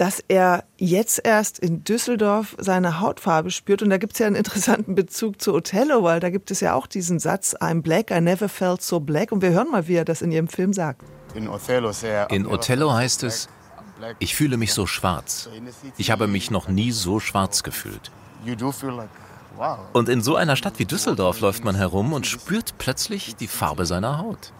dass 0.00 0.24
er 0.28 0.64
jetzt 0.78 1.20
erst 1.24 1.58
in 1.58 1.84
Düsseldorf 1.84 2.56
seine 2.58 3.00
Hautfarbe 3.00 3.50
spürt. 3.50 3.82
Und 3.82 3.90
da 3.90 3.98
gibt 3.98 4.14
es 4.14 4.18
ja 4.18 4.26
einen 4.26 4.34
interessanten 4.34 4.94
Bezug 4.94 5.42
zu 5.42 5.52
Othello, 5.52 6.02
weil 6.02 6.20
da 6.20 6.30
gibt 6.30 6.50
es 6.50 6.60
ja 6.60 6.72
auch 6.72 6.86
diesen 6.86 7.18
Satz, 7.18 7.54
I'm 7.60 7.82
black, 7.82 8.10
I 8.10 8.22
never 8.22 8.48
felt 8.48 8.80
so 8.80 8.98
black. 9.00 9.30
Und 9.30 9.42
wir 9.42 9.50
hören 9.50 9.70
mal, 9.70 9.88
wie 9.88 9.96
er 9.96 10.06
das 10.06 10.22
in 10.22 10.32
Ihrem 10.32 10.48
Film 10.48 10.72
sagt. 10.72 11.02
In 11.34 12.46
Othello 12.46 12.94
heißt 12.94 13.24
es, 13.24 13.50
ich 14.20 14.34
fühle 14.34 14.56
mich 14.56 14.72
so 14.72 14.86
schwarz. 14.86 15.50
Ich 15.98 16.10
habe 16.10 16.28
mich 16.28 16.50
noch 16.50 16.68
nie 16.68 16.92
so 16.92 17.20
schwarz 17.20 17.62
gefühlt. 17.62 18.10
Und 19.92 20.08
in 20.08 20.22
so 20.22 20.34
einer 20.34 20.56
Stadt 20.56 20.78
wie 20.78 20.86
Düsseldorf 20.86 21.40
läuft 21.40 21.62
man 21.62 21.74
herum 21.74 22.14
und 22.14 22.26
spürt 22.26 22.78
plötzlich 22.78 23.36
die 23.36 23.48
Farbe 23.48 23.84
seiner 23.84 24.16
Haut. 24.16 24.54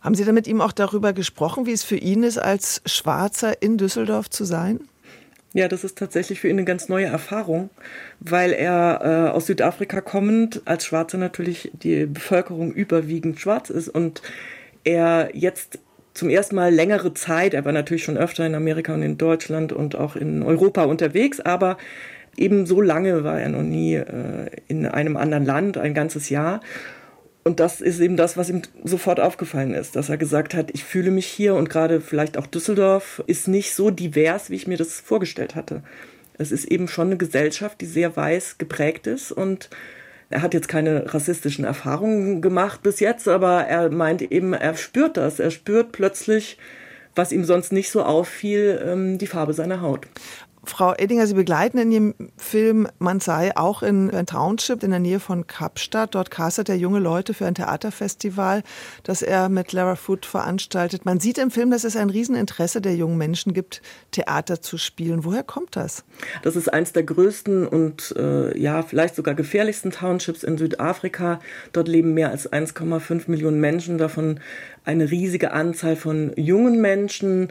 Haben 0.00 0.14
Sie 0.14 0.24
da 0.24 0.32
mit 0.32 0.46
ihm 0.46 0.60
auch 0.60 0.72
darüber 0.72 1.12
gesprochen, 1.12 1.66
wie 1.66 1.72
es 1.72 1.82
für 1.82 1.96
ihn 1.96 2.22
ist, 2.22 2.38
als 2.38 2.82
Schwarzer 2.86 3.62
in 3.62 3.78
Düsseldorf 3.78 4.30
zu 4.30 4.44
sein? 4.44 4.80
Ja, 5.54 5.66
das 5.66 5.82
ist 5.82 5.98
tatsächlich 5.98 6.40
für 6.40 6.48
ihn 6.48 6.56
eine 6.56 6.64
ganz 6.64 6.88
neue 6.88 7.06
Erfahrung, 7.06 7.70
weil 8.20 8.52
er 8.52 9.00
äh, 9.02 9.30
aus 9.30 9.46
Südafrika 9.46 10.00
kommend, 10.00 10.62
als 10.66 10.84
Schwarzer 10.84 11.18
natürlich 11.18 11.70
die 11.72 12.06
Bevölkerung 12.06 12.72
überwiegend 12.72 13.40
schwarz 13.40 13.70
ist 13.70 13.88
und 13.88 14.22
er 14.84 15.30
jetzt 15.32 15.78
zum 16.12 16.28
ersten 16.28 16.56
Mal 16.56 16.72
längere 16.72 17.14
Zeit, 17.14 17.54
er 17.54 17.64
war 17.64 17.72
natürlich 17.72 18.04
schon 18.04 18.18
öfter 18.18 18.44
in 18.46 18.54
Amerika 18.54 18.92
und 18.92 19.02
in 19.02 19.18
Deutschland 19.18 19.72
und 19.72 19.96
auch 19.96 20.16
in 20.16 20.42
Europa 20.42 20.84
unterwegs, 20.84 21.40
aber 21.40 21.78
eben 22.36 22.66
so 22.66 22.80
lange 22.80 23.24
war 23.24 23.40
er 23.40 23.48
noch 23.48 23.62
nie 23.62 23.94
äh, 23.94 24.50
in 24.66 24.86
einem 24.86 25.16
anderen 25.16 25.44
Land, 25.44 25.78
ein 25.78 25.94
ganzes 25.94 26.28
Jahr. 26.28 26.60
Und 27.44 27.60
das 27.60 27.80
ist 27.80 28.00
eben 28.00 28.16
das, 28.16 28.36
was 28.36 28.50
ihm 28.50 28.62
sofort 28.84 29.20
aufgefallen 29.20 29.72
ist, 29.72 29.96
dass 29.96 30.08
er 30.10 30.18
gesagt 30.18 30.54
hat, 30.54 30.70
ich 30.72 30.84
fühle 30.84 31.10
mich 31.10 31.26
hier 31.26 31.54
und 31.54 31.70
gerade 31.70 32.00
vielleicht 32.00 32.36
auch 32.36 32.46
Düsseldorf 32.46 33.22
ist 33.26 33.48
nicht 33.48 33.74
so 33.74 33.90
divers, 33.90 34.50
wie 34.50 34.56
ich 34.56 34.66
mir 34.66 34.76
das 34.76 35.00
vorgestellt 35.00 35.54
hatte. 35.54 35.82
Es 36.36 36.52
ist 36.52 36.66
eben 36.66 36.88
schon 36.88 37.08
eine 37.08 37.16
Gesellschaft, 37.16 37.80
die 37.80 37.86
sehr 37.86 38.16
weiß 38.16 38.58
geprägt 38.58 39.06
ist 39.06 39.32
und 39.32 39.70
er 40.30 40.42
hat 40.42 40.52
jetzt 40.52 40.68
keine 40.68 41.12
rassistischen 41.14 41.64
Erfahrungen 41.64 42.42
gemacht 42.42 42.82
bis 42.82 43.00
jetzt, 43.00 43.28
aber 43.28 43.64
er 43.64 43.90
meint 43.90 44.20
eben, 44.20 44.52
er 44.52 44.76
spürt 44.76 45.16
das. 45.16 45.40
Er 45.40 45.50
spürt 45.50 45.92
plötzlich, 45.92 46.58
was 47.14 47.32
ihm 47.32 47.44
sonst 47.44 47.72
nicht 47.72 47.90
so 47.90 48.02
auffiel, 48.02 48.80
ähm, 48.84 49.18
die 49.18 49.26
Farbe 49.26 49.54
seiner 49.54 49.80
Haut. 49.80 50.06
Frau 50.64 50.94
Edinger, 50.96 51.26
Sie 51.26 51.34
begleiten 51.34 51.78
in 51.78 51.92
Ihrem 51.92 52.14
Film 52.36 52.88
Man 52.98 53.20
sei 53.20 53.56
auch 53.56 53.82
in 53.82 54.10
ein 54.10 54.26
Township 54.26 54.82
in 54.82 54.90
der 54.90 54.98
Nähe 54.98 55.20
von 55.20 55.46
Kapstadt. 55.46 56.14
Dort 56.14 56.30
castet 56.30 56.68
er 56.68 56.76
junge 56.76 56.98
Leute 56.98 57.34
für 57.34 57.46
ein 57.46 57.54
Theaterfestival, 57.54 58.62
das 59.02 59.22
er 59.22 59.48
mit 59.48 59.72
Lara 59.72 59.94
Foot 59.94 60.26
veranstaltet. 60.26 61.04
Man 61.04 61.20
sieht 61.20 61.38
im 61.38 61.50
Film, 61.50 61.70
dass 61.70 61.84
es 61.84 61.96
ein 61.96 62.10
Rieseninteresse 62.10 62.80
der 62.80 62.96
jungen 62.96 63.18
Menschen 63.18 63.52
gibt, 63.52 63.82
Theater 64.10 64.60
zu 64.60 64.78
spielen. 64.78 65.24
Woher 65.24 65.42
kommt 65.42 65.76
das? 65.76 66.04
Das 66.42 66.56
ist 66.56 66.72
eines 66.72 66.92
der 66.92 67.04
größten 67.04 67.66
und 67.66 68.14
äh, 68.16 68.58
ja, 68.58 68.82
vielleicht 68.82 69.14
sogar 69.14 69.34
gefährlichsten 69.34 69.90
Townships 69.90 70.42
in 70.42 70.58
Südafrika. 70.58 71.40
Dort 71.72 71.88
leben 71.88 72.14
mehr 72.14 72.30
als 72.30 72.50
1,5 72.50 73.30
Millionen 73.30 73.60
Menschen, 73.60 73.98
davon 73.98 74.40
eine 74.84 75.10
riesige 75.10 75.52
Anzahl 75.52 75.96
von 75.96 76.32
jungen 76.36 76.80
Menschen, 76.80 77.48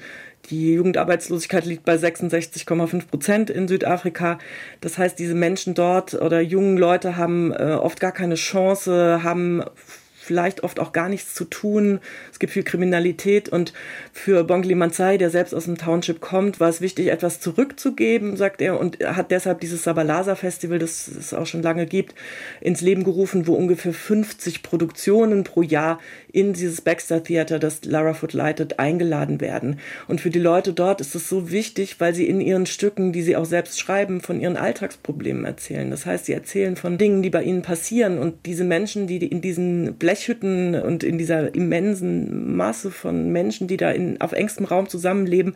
die 0.50 0.74
Jugendarbeitslosigkeit 0.74 1.66
liegt 1.66 1.84
bei 1.84 1.96
66,5 1.96 3.08
Prozent 3.08 3.50
in 3.50 3.68
Südafrika. 3.68 4.38
Das 4.82 4.98
heißt, 4.98 5.20
diese 5.20 5.36
Menschen 5.36 5.74
dort 5.74 6.14
oder 6.14 6.40
jungen 6.42 6.78
Leute 6.78 7.18
haben 7.18 7.52
äh, 7.52 7.74
oft 7.74 8.00
gar 8.00 8.12
keine 8.12 8.36
Chance, 8.36 9.22
haben 9.24 9.64
vielleicht 10.28 10.64
oft 10.64 10.80
auch 10.80 10.92
gar 10.92 11.10
nichts 11.10 11.34
zu 11.34 11.46
tun. 11.46 12.00
Es 12.32 12.40
gibt 12.40 12.54
viel 12.54 12.64
Kriminalität 12.64 13.50
und 13.50 13.74
für 14.12 14.44
Bongli 14.44 14.76
Mansai, 14.76 15.18
der 15.18 15.30
selbst 15.30 15.56
aus 15.56 15.66
dem 15.66 15.78
Township 15.78 16.20
kommt, 16.20 16.60
war 16.60 16.70
es 16.70 16.82
wichtig, 16.82 17.08
etwas 17.08 17.40
zurückzugeben, 17.40 18.36
sagt 18.36 18.62
er, 18.62 18.80
und 18.80 19.00
hat 19.00 19.32
deshalb 19.32 19.62
dieses 19.62 19.84
Sabalasa 19.84 20.36
Festival, 20.36 20.80
das 20.80 21.08
es 21.08 21.34
auch 21.34 21.46
schon 21.46 21.62
lange 21.62 21.86
gibt, 21.86 22.14
ins 22.62 22.82
Leben 22.82 23.04
gerufen, 23.04 23.48
wo 23.48 23.54
ungefähr 23.54 23.94
50 23.94 24.64
Produktionen 24.64 25.44
pro 25.44 25.62
Jahr 25.62 26.00
in 26.32 26.54
dieses 26.54 26.82
Baxter 26.82 27.24
Theater, 27.24 27.58
das 27.58 27.86
Lara 27.86 28.14
Foot 28.14 28.34
leitet, 28.34 28.80
eingeladen 28.80 29.42
werden. 29.42 29.80
Und 30.08 30.22
für 30.22 30.30
die 30.30 30.40
Leute 30.40 30.74
dort 30.74 31.02
ist 31.02 31.16
es 31.16 31.30
so 31.30 31.52
wichtig, 31.52 32.00
weil 32.00 32.14
sie 32.14 32.28
in 32.28 32.42
ihren 32.42 32.66
Stücken, 32.66 33.14
die 33.14 33.22
sie 33.22 33.36
auch 33.36 33.46
selbst 33.46 33.80
schreiben, 33.80 34.22
von 34.22 34.40
ihren 34.40 34.58
Alltagsproblemen 34.58 35.46
erzählen. 35.46 35.90
Das 35.90 36.06
heißt, 36.06 36.26
sie 36.26 36.34
erzählen 36.34 36.76
von 36.76 36.98
Dingen, 36.98 37.22
die 37.22 37.30
bei 37.30 37.44
ihnen 37.44 37.62
passieren 37.62 38.20
und 38.20 38.46
diese 38.46 38.64
Menschen, 38.64 39.08
die 39.08 39.26
in 39.26 39.42
diesen 39.42 39.96
Blech 39.96 40.17
Blechhütten 40.18 40.76
und 40.76 41.04
in 41.04 41.18
dieser 41.18 41.54
immensen 41.54 42.56
Masse 42.56 42.92
von 42.92 43.32
Menschen, 43.32 43.68
die 43.68 43.78
da 43.78 43.92
in, 43.92 44.20
auf 44.20 44.32
engstem 44.32 44.66
Raum 44.66 44.90
zusammenleben, 44.90 45.56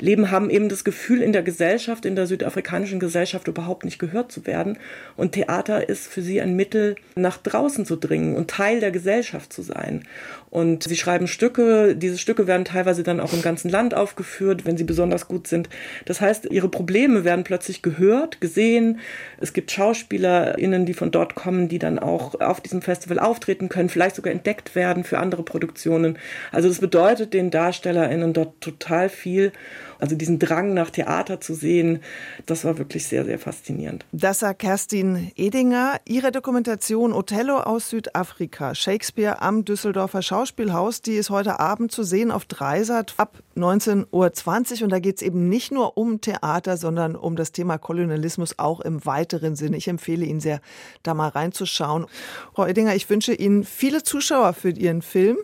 leben, 0.00 0.30
haben 0.30 0.50
eben 0.50 0.68
das 0.68 0.84
Gefühl, 0.84 1.22
in 1.22 1.32
der 1.32 1.42
Gesellschaft, 1.42 2.04
in 2.04 2.16
der 2.16 2.26
südafrikanischen 2.26 3.00
Gesellschaft 3.00 3.48
überhaupt 3.48 3.84
nicht 3.84 3.98
gehört 3.98 4.32
zu 4.32 4.46
werden. 4.46 4.78
Und 5.16 5.32
Theater 5.32 5.88
ist 5.88 6.08
für 6.08 6.22
sie 6.22 6.40
ein 6.40 6.56
Mittel, 6.56 6.96
nach 7.14 7.36
draußen 7.36 7.86
zu 7.86 7.96
dringen 7.96 8.34
und 8.34 8.50
Teil 8.50 8.80
der 8.80 8.90
Gesellschaft 8.90 9.52
zu 9.52 9.62
sein. 9.62 10.04
Und 10.50 10.82
sie 10.82 10.96
schreiben 10.96 11.28
Stücke, 11.28 11.94
diese 11.94 12.18
Stücke 12.18 12.48
werden 12.48 12.64
teilweise 12.64 13.04
dann 13.04 13.20
auch 13.20 13.32
im 13.32 13.42
ganzen 13.42 13.70
Land 13.70 13.94
aufgeführt, 13.94 14.66
wenn 14.66 14.76
sie 14.76 14.84
besonders 14.84 15.28
gut 15.28 15.46
sind. 15.46 15.68
Das 16.06 16.20
heißt, 16.20 16.46
ihre 16.50 16.68
Probleme 16.68 17.24
werden 17.24 17.44
plötzlich 17.44 17.82
gehört, 17.82 18.40
gesehen. 18.40 18.98
Es 19.40 19.52
gibt 19.52 19.70
SchauspielerInnen, 19.70 20.86
die 20.86 20.94
von 20.94 21.12
dort 21.12 21.36
kommen, 21.36 21.68
die 21.68 21.78
dann 21.78 22.00
auch 22.00 22.40
auf 22.40 22.60
diesem 22.60 22.82
Festival 22.82 23.20
auftreten 23.20 23.68
können, 23.68 23.88
vielleicht 24.00 24.16
sogar 24.16 24.32
entdeckt 24.32 24.74
werden 24.74 25.04
für 25.04 25.18
andere 25.18 25.42
Produktionen. 25.42 26.18
Also 26.52 26.68
das 26.68 26.78
bedeutet 26.78 27.34
den 27.34 27.50
DarstellerInnen 27.50 28.32
dort 28.32 28.58
total 28.62 29.10
viel. 29.10 29.52
Also 30.00 30.16
diesen 30.16 30.38
Drang 30.38 30.74
nach 30.74 30.90
Theater 30.90 31.40
zu 31.40 31.54
sehen, 31.54 32.00
das 32.46 32.64
war 32.64 32.78
wirklich 32.78 33.06
sehr, 33.06 33.24
sehr 33.24 33.38
faszinierend. 33.38 34.04
Das 34.12 34.40
sagt 34.40 34.60
Kerstin 34.60 35.30
Edinger. 35.36 36.00
Ihre 36.06 36.32
Dokumentation 36.32 37.12
Othello 37.12 37.58
aus 37.58 37.90
Südafrika, 37.90 38.74
Shakespeare 38.74 39.42
am 39.42 39.64
Düsseldorfer 39.64 40.22
Schauspielhaus, 40.22 41.02
die 41.02 41.14
ist 41.14 41.30
heute 41.30 41.60
Abend 41.60 41.92
zu 41.92 42.02
sehen 42.02 42.30
auf 42.30 42.46
Dreisat 42.46 43.14
ab 43.18 43.42
19.20 43.56 44.06
Uhr. 44.12 44.84
Und 44.84 44.90
da 44.90 44.98
geht 44.98 45.16
es 45.16 45.22
eben 45.22 45.48
nicht 45.48 45.72
nur 45.72 45.96
um 45.96 46.20
Theater, 46.20 46.76
sondern 46.76 47.14
um 47.16 47.36
das 47.36 47.52
Thema 47.52 47.78
Kolonialismus 47.78 48.58
auch 48.58 48.80
im 48.80 49.04
weiteren 49.04 49.56
Sinne. 49.56 49.76
Ich 49.76 49.88
empfehle 49.88 50.24
Ihnen 50.24 50.40
sehr, 50.40 50.60
da 51.02 51.14
mal 51.14 51.28
reinzuschauen. 51.28 52.06
Frau 52.54 52.66
Edinger, 52.66 52.94
ich 52.94 53.08
wünsche 53.10 53.34
Ihnen 53.34 53.64
viele 53.64 54.02
Zuschauer 54.02 54.54
für 54.54 54.70
Ihren 54.70 55.02
Film 55.02 55.36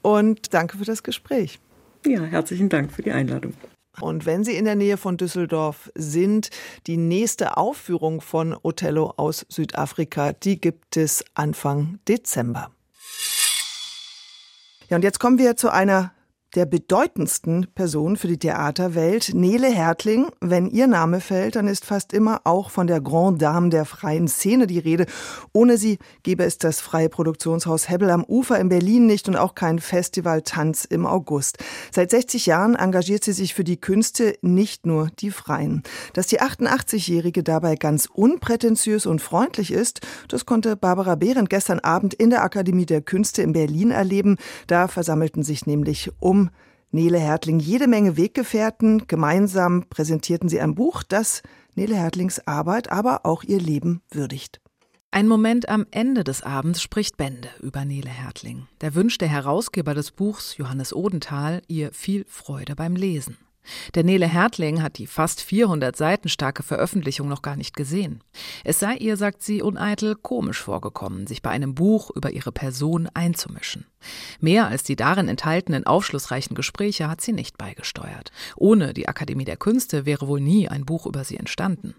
und 0.00 0.54
danke 0.54 0.78
für 0.78 0.84
das 0.84 1.02
Gespräch. 1.02 1.58
Ja, 2.06 2.22
herzlichen 2.22 2.68
Dank 2.68 2.92
für 2.92 3.02
die 3.02 3.12
Einladung. 3.12 3.54
Und 4.00 4.24
wenn 4.24 4.42
Sie 4.42 4.56
in 4.56 4.64
der 4.64 4.74
Nähe 4.74 4.96
von 4.96 5.16
Düsseldorf 5.16 5.90
sind, 5.94 6.50
die 6.86 6.96
nächste 6.96 7.56
Aufführung 7.56 8.20
von 8.20 8.56
Othello 8.62 9.12
aus 9.16 9.44
Südafrika, 9.48 10.32
die 10.32 10.60
gibt 10.60 10.96
es 10.96 11.24
Anfang 11.34 11.98
Dezember. 12.08 12.70
Ja, 14.88 14.96
und 14.96 15.02
jetzt 15.02 15.20
kommen 15.20 15.38
wir 15.38 15.56
zu 15.56 15.70
einer 15.70 16.12
der 16.54 16.66
bedeutendsten 16.66 17.66
Personen 17.74 18.16
für 18.16 18.28
die 18.28 18.38
Theaterwelt, 18.38 19.32
Nele 19.34 19.68
Hertling. 19.68 20.26
Wenn 20.40 20.66
ihr 20.66 20.86
Name 20.86 21.20
fällt, 21.20 21.56
dann 21.56 21.66
ist 21.66 21.84
fast 21.84 22.12
immer 22.12 22.42
auch 22.44 22.70
von 22.70 22.86
der 22.86 23.00
Grande 23.00 23.38
Dame 23.38 23.70
der 23.70 23.86
freien 23.86 24.28
Szene 24.28 24.66
die 24.66 24.78
Rede. 24.78 25.06
Ohne 25.52 25.78
sie 25.78 25.98
gäbe 26.22 26.44
es 26.44 26.58
das 26.58 26.80
freie 26.80 27.08
Produktionshaus 27.08 27.88
Hebbel 27.88 28.10
am 28.10 28.24
Ufer 28.24 28.58
in 28.60 28.68
Berlin 28.68 29.06
nicht 29.06 29.28
und 29.28 29.36
auch 29.36 29.54
kein 29.54 29.78
Festival 29.78 30.42
Tanz 30.42 30.84
im 30.84 31.06
August. 31.06 31.58
Seit 31.90 32.10
60 32.10 32.46
Jahren 32.46 32.74
engagiert 32.74 33.24
sie 33.24 33.32
sich 33.32 33.54
für 33.54 33.64
die 33.64 33.80
Künste, 33.80 34.36
nicht 34.42 34.84
nur 34.86 35.08
die 35.18 35.30
Freien. 35.30 35.82
Dass 36.12 36.26
die 36.26 36.40
88-Jährige 36.40 37.42
dabei 37.42 37.76
ganz 37.76 38.08
unprätentiös 38.12 39.06
und 39.06 39.22
freundlich 39.22 39.72
ist, 39.72 40.00
das 40.28 40.46
konnte 40.46 40.76
Barbara 40.76 41.14
Behrendt 41.14 41.50
gestern 41.50 41.80
Abend 41.80 42.14
in 42.14 42.30
der 42.30 42.42
Akademie 42.42 42.86
der 42.86 43.00
Künste 43.00 43.42
in 43.42 43.52
Berlin 43.52 43.90
erleben. 43.90 44.36
Da 44.66 44.88
versammelten 44.88 45.42
sich 45.42 45.66
nämlich 45.66 46.10
um 46.20 46.41
Nele 46.94 47.18
Hertling 47.18 47.58
jede 47.58 47.88
Menge 47.88 48.18
Weggefährten. 48.18 49.06
Gemeinsam 49.06 49.86
präsentierten 49.88 50.50
sie 50.50 50.60
ein 50.60 50.74
Buch, 50.74 51.02
das 51.02 51.42
Nele 51.74 51.96
Hertlings 51.96 52.46
Arbeit, 52.46 52.92
aber 52.92 53.24
auch 53.24 53.44
ihr 53.44 53.58
Leben 53.58 54.02
würdigt. 54.10 54.60
Ein 55.10 55.26
Moment 55.26 55.70
am 55.70 55.86
Ende 55.90 56.22
des 56.22 56.42
Abends 56.42 56.82
spricht 56.82 57.16
Bände 57.16 57.48
über 57.60 57.86
Nele 57.86 58.10
Hertling. 58.10 58.66
Der 58.82 58.94
Wunsch 58.94 59.16
der 59.16 59.28
Herausgeber 59.28 59.94
des 59.94 60.10
Buchs, 60.10 60.58
Johannes 60.58 60.94
Odenthal, 60.94 61.62
ihr 61.66 61.92
viel 61.92 62.26
Freude 62.28 62.76
beim 62.76 62.94
Lesen. 62.94 63.38
Der 63.94 64.04
Nele 64.04 64.26
Hertling 64.26 64.82
hat 64.82 64.98
die 64.98 65.06
fast 65.06 65.40
400 65.40 65.96
Seiten 65.96 66.28
starke 66.28 66.62
Veröffentlichung 66.62 67.28
noch 67.28 67.42
gar 67.42 67.56
nicht 67.56 67.76
gesehen. 67.76 68.22
Es 68.64 68.80
sei 68.80 68.96
ihr, 68.96 69.16
sagt 69.16 69.42
sie 69.42 69.62
uneitel, 69.62 70.16
komisch 70.16 70.60
vorgekommen, 70.62 71.26
sich 71.26 71.42
bei 71.42 71.50
einem 71.50 71.74
Buch 71.74 72.10
über 72.10 72.32
ihre 72.32 72.52
Person 72.52 73.08
einzumischen. 73.14 73.86
Mehr 74.40 74.66
als 74.66 74.82
die 74.82 74.96
darin 74.96 75.28
enthaltenen 75.28 75.86
aufschlussreichen 75.86 76.56
Gespräche 76.56 77.08
hat 77.08 77.20
sie 77.20 77.32
nicht 77.32 77.58
beigesteuert. 77.58 78.32
Ohne 78.56 78.94
die 78.94 79.08
Akademie 79.08 79.44
der 79.44 79.56
Künste 79.56 80.06
wäre 80.06 80.28
wohl 80.28 80.40
nie 80.40 80.68
ein 80.68 80.84
Buch 80.84 81.06
über 81.06 81.24
sie 81.24 81.36
entstanden. 81.36 81.94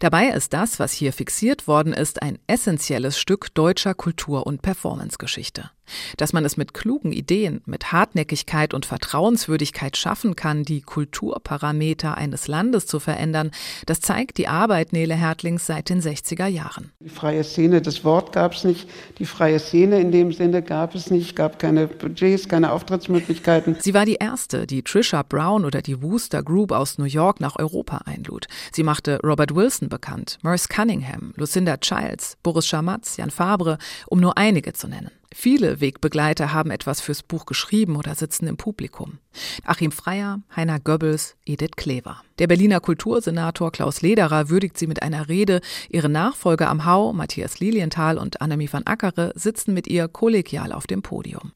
Dabei 0.00 0.28
ist 0.28 0.52
das, 0.52 0.78
was 0.78 0.92
hier 0.92 1.12
fixiert 1.12 1.66
worden 1.66 1.92
ist, 1.92 2.22
ein 2.22 2.38
essentielles 2.46 3.18
Stück 3.18 3.54
deutscher 3.54 3.94
Kultur- 3.94 4.46
und 4.46 4.62
Performancegeschichte. 4.62 5.70
Dass 6.16 6.32
man 6.32 6.44
es 6.44 6.56
mit 6.56 6.74
klugen 6.74 7.12
Ideen, 7.12 7.60
mit 7.66 7.92
Hartnäckigkeit 7.92 8.74
und 8.74 8.86
Vertrauenswürdigkeit 8.86 9.96
schaffen 9.96 10.34
kann, 10.34 10.64
die 10.64 10.80
Kulturparameter 10.80 12.16
eines 12.16 12.48
Landes 12.48 12.86
zu 12.86 13.00
verändern, 13.00 13.50
das 13.86 14.00
zeigt 14.00 14.38
die 14.38 14.48
Arbeit 14.48 14.92
Nele 14.92 15.14
Hertlings 15.14 15.66
seit 15.66 15.90
den 15.90 16.00
60er 16.00 16.46
Jahren. 16.46 16.92
Die 17.00 17.08
freie 17.08 17.44
Szene, 17.44 17.82
das 17.82 18.04
Wort 18.04 18.32
gab 18.32 18.54
es 18.54 18.64
nicht. 18.64 18.88
Die 19.18 19.26
freie 19.26 19.58
Szene 19.58 20.00
in 20.00 20.10
dem 20.10 20.32
Sinne 20.32 20.62
gab 20.62 20.94
es 20.94 21.10
nicht, 21.10 21.36
gab 21.36 21.58
keine 21.58 21.86
Budgets, 21.86 22.48
keine 22.48 22.72
Auftrittsmöglichkeiten. 22.72 23.76
Sie 23.80 23.94
war 23.94 24.06
die 24.06 24.16
erste, 24.16 24.66
die 24.66 24.82
Trisha 24.82 25.22
Brown 25.22 25.64
oder 25.64 25.82
die 25.82 26.02
Wooster 26.02 26.42
Group 26.42 26.72
aus 26.72 26.98
New 26.98 27.04
York 27.04 27.40
nach 27.40 27.56
Europa 27.58 27.98
einlud. 28.06 28.46
Sie 28.72 28.82
machte 28.82 29.20
Robert 29.22 29.53
Wilson 29.54 29.88
bekannt, 29.88 30.38
Merce 30.42 30.68
Cunningham, 30.68 31.32
Lucinda 31.36 31.76
Childs, 31.76 32.36
Boris 32.42 32.66
Schamatz, 32.66 33.16
Jan 33.16 33.30
Fabre, 33.30 33.78
um 34.06 34.20
nur 34.20 34.36
einige 34.38 34.72
zu 34.72 34.88
nennen. 34.88 35.10
Viele 35.36 35.80
Wegbegleiter 35.80 36.52
haben 36.52 36.70
etwas 36.70 37.00
fürs 37.00 37.24
Buch 37.24 37.44
geschrieben 37.44 37.96
oder 37.96 38.14
sitzen 38.14 38.46
im 38.46 38.56
Publikum. 38.56 39.18
Achim 39.64 39.90
Freier, 39.90 40.40
Heiner 40.54 40.78
Goebbels, 40.78 41.34
Edith 41.44 41.72
Klever. 41.76 42.22
Der 42.38 42.46
Berliner 42.46 42.78
Kultursenator 42.78 43.72
Klaus 43.72 44.00
Lederer 44.00 44.48
würdigt 44.48 44.78
sie 44.78 44.86
mit 44.86 45.02
einer 45.02 45.28
Rede. 45.28 45.60
Ihre 45.88 46.08
Nachfolger 46.08 46.68
am 46.68 46.84
Hau, 46.84 47.12
Matthias 47.12 47.58
Lilienthal 47.58 48.16
und 48.16 48.40
Annemie 48.40 48.72
van 48.72 48.86
Ackere, 48.86 49.32
sitzen 49.34 49.74
mit 49.74 49.88
ihr 49.88 50.06
kollegial 50.06 50.72
auf 50.72 50.86
dem 50.86 51.02
Podium. 51.02 51.52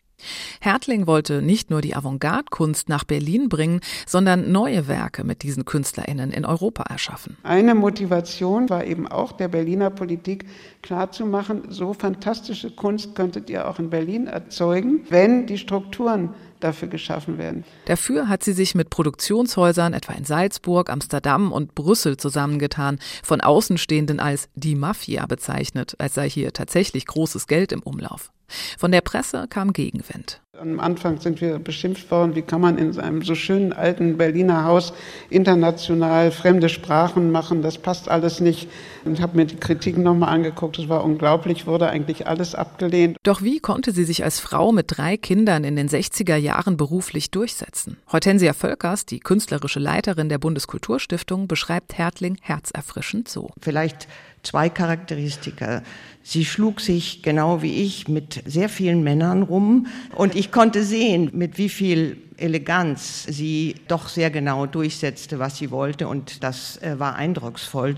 Hertling 0.61 1.07
wollte 1.07 1.43
nicht 1.43 1.71
nur 1.71 1.81
die 1.81 1.95
Avantgarde-Kunst 1.95 2.89
nach 2.89 3.05
Berlin 3.05 3.49
bringen, 3.49 3.81
sondern 4.07 4.51
neue 4.53 4.89
Werke 4.89 5.25
mit 5.25 5.43
diesen 5.43 5.65
KünstlerInnen 5.65 6.33
in 6.33 6.45
Europa 6.45 6.85
erschaffen. 6.85 7.37
Eine 7.43 7.75
Motivation 7.75 8.69
war 8.69 8.85
eben 8.85 9.07
auch 9.07 9.33
der 9.33 9.49
Berliner 9.49 9.91
Politik 9.91 10.47
klarzumachen, 10.83 11.71
so 11.71 11.95
fantastische 11.95 12.71
Kunst 12.71 13.15
könntet 13.15 13.51
ihr 13.51 13.69
auch 13.69 13.79
in 13.79 13.91
Berlin 13.91 14.27
erzeugen, 14.27 15.01
wenn 15.09 15.47
die 15.47 15.59
Strukturen 15.59 16.35
dafür 16.61 16.89
geschaffen 16.89 17.39
werden. 17.39 17.65
Dafür 17.85 18.29
hat 18.29 18.43
sie 18.43 18.53
sich 18.53 18.75
mit 18.75 18.91
Produktionshäusern 18.91 19.95
etwa 19.95 20.13
in 20.15 20.25
Salzburg, 20.25 20.91
Amsterdam 20.91 21.53
und 21.53 21.75
Brüssel 21.75 22.17
zusammengetan, 22.17 22.99
von 23.23 23.41
Außenstehenden 23.41 24.21
als 24.21 24.49
die 24.55 24.75
Mafia 24.75 25.27
bezeichnet, 25.27 25.95
als 25.99 26.15
sei 26.15 26.29
hier 26.29 26.53
tatsächlich 26.53 27.07
großes 27.07 27.47
Geld 27.47 27.73
im 27.73 27.81
Umlauf. 27.81 28.33
Von 28.79 28.93
der 28.93 29.01
Presse 29.01 29.47
kam 29.49 29.73
Gegenwind. 29.73 30.41
Am 30.61 30.81
Anfang 30.81 31.21
sind 31.21 31.41
wir 31.41 31.61
beschimpft 31.61 32.11
worden, 32.11 32.35
wie 32.35 32.43
kann 32.43 32.61
man 32.61 32.79
in 32.79 32.99
einem 32.99 33.23
so 33.23 33.37
schönen 33.37 33.73
alten 33.73 34.19
Berliner 34.19 34.65
Haus 34.65 34.93
international 35.31 36.33
fremde 36.33 36.69
Sprachen 36.69 37.31
machen, 37.31 37.63
das 37.63 37.79
passt 37.79 38.09
alles 38.09 38.41
nicht. 38.41 38.69
Ich 39.05 39.23
habe 39.23 39.37
mir 39.37 39.45
die 39.45 39.57
Kritiken 39.57 40.03
nochmal 40.03 40.31
angeguckt, 40.31 40.77
es 40.81 40.89
war 40.89 41.05
unglaublich, 41.05 41.67
wurde 41.67 41.89
eigentlich 41.89 42.27
alles 42.27 42.57
abgelehnt. 42.57 43.17
Doch 43.23 43.43
wie 43.43 43.61
konnte 43.61 43.93
sie 43.93 44.03
sich 44.03 44.25
als 44.25 44.41
Frau 44.41 44.73
mit 44.73 44.87
drei 44.89 45.17
Kindern 45.17 45.63
in 45.63 45.77
den 45.77 45.89
60er 45.89 46.37
Jahren 46.37 46.77
beruflich 46.77 47.31
durchsetzen? 47.31 47.99
Hortensia 48.11 48.53
Völkers, 48.53 49.07
die 49.07 49.21
künstlerische 49.21 49.79
Leiterin 49.79 50.29
der 50.29 50.39
Bundeskulturstiftung, 50.39 51.47
beschreibt 51.47 51.97
Hertling 51.97 52.37
herzerfrischend 52.41 53.29
so. 53.29 53.51
Vielleicht 53.61 54.09
zwei 54.43 54.69
Charakteristika. 54.69 55.83
Sie 56.31 56.45
schlug 56.45 56.83
sich 56.83 57.23
genau 57.23 57.63
wie 57.63 57.83
ich 57.83 58.07
mit 58.07 58.43
sehr 58.45 58.69
vielen 58.69 59.03
Männern 59.03 59.45
rum 59.45 59.87
und 60.15 60.35
ich 60.35 60.53
konnte 60.53 60.85
sehen, 60.85 61.31
mit 61.33 61.57
wie 61.57 61.71
viel 61.71 62.19
Eleganz 62.37 63.25
sie 63.25 63.77
doch 63.89 64.11
sehr 64.11 64.31
genau 64.31 64.67
durchsetzte, 64.67 65.39
was 65.39 65.57
sie 65.57 65.71
wollte 65.71 66.07
und 66.07 66.45
das 66.45 66.83
äh, 66.83 66.99
war 66.99 67.15
eindrucksvoll. 67.15 67.95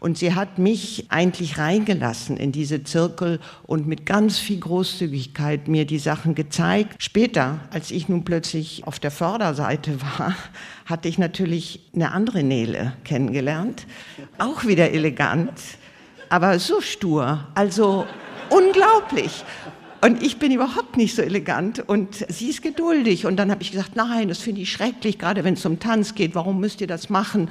Und 0.00 0.16
sie 0.16 0.34
hat 0.34 0.58
mich 0.58 1.08
eigentlich 1.10 1.58
reingelassen 1.58 2.38
in 2.38 2.52
diese 2.52 2.84
Zirkel 2.84 3.38
und 3.64 3.86
mit 3.86 4.06
ganz 4.06 4.38
viel 4.38 4.60
Großzügigkeit 4.60 5.68
mir 5.68 5.84
die 5.84 5.98
Sachen 5.98 6.34
gezeigt. 6.34 6.94
Später, 7.02 7.60
als 7.68 7.90
ich 7.90 8.08
nun 8.08 8.24
plötzlich 8.24 8.86
auf 8.86 8.98
der 8.98 9.10
Förderseite 9.10 10.00
war, 10.00 10.34
hatte 10.86 11.08
ich 11.08 11.18
natürlich 11.18 11.80
eine 11.94 12.12
andere 12.12 12.44
Nele 12.44 12.94
kennengelernt, 13.04 13.86
auch 14.38 14.64
wieder 14.64 14.90
elegant 14.92 15.52
aber 16.28 16.58
so 16.58 16.80
stur, 16.80 17.46
also 17.54 18.06
unglaublich. 18.50 19.44
Und 20.00 20.22
ich 20.22 20.38
bin 20.38 20.52
überhaupt 20.52 20.98
nicht 20.98 21.16
so 21.16 21.22
elegant 21.22 21.82
und 21.88 22.26
sie 22.28 22.50
ist 22.50 22.60
geduldig. 22.60 23.24
Und 23.24 23.36
dann 23.36 23.50
habe 23.50 23.62
ich 23.62 23.70
gesagt, 23.70 23.96
nein, 23.96 24.28
das 24.28 24.38
finde 24.38 24.60
ich 24.60 24.70
schrecklich, 24.70 25.18
gerade 25.18 25.44
wenn 25.44 25.54
es 25.54 25.64
um 25.64 25.80
Tanz 25.80 26.14
geht, 26.14 26.34
warum 26.34 26.60
müsst 26.60 26.82
ihr 26.82 26.86
das 26.86 27.08
machen? 27.08 27.48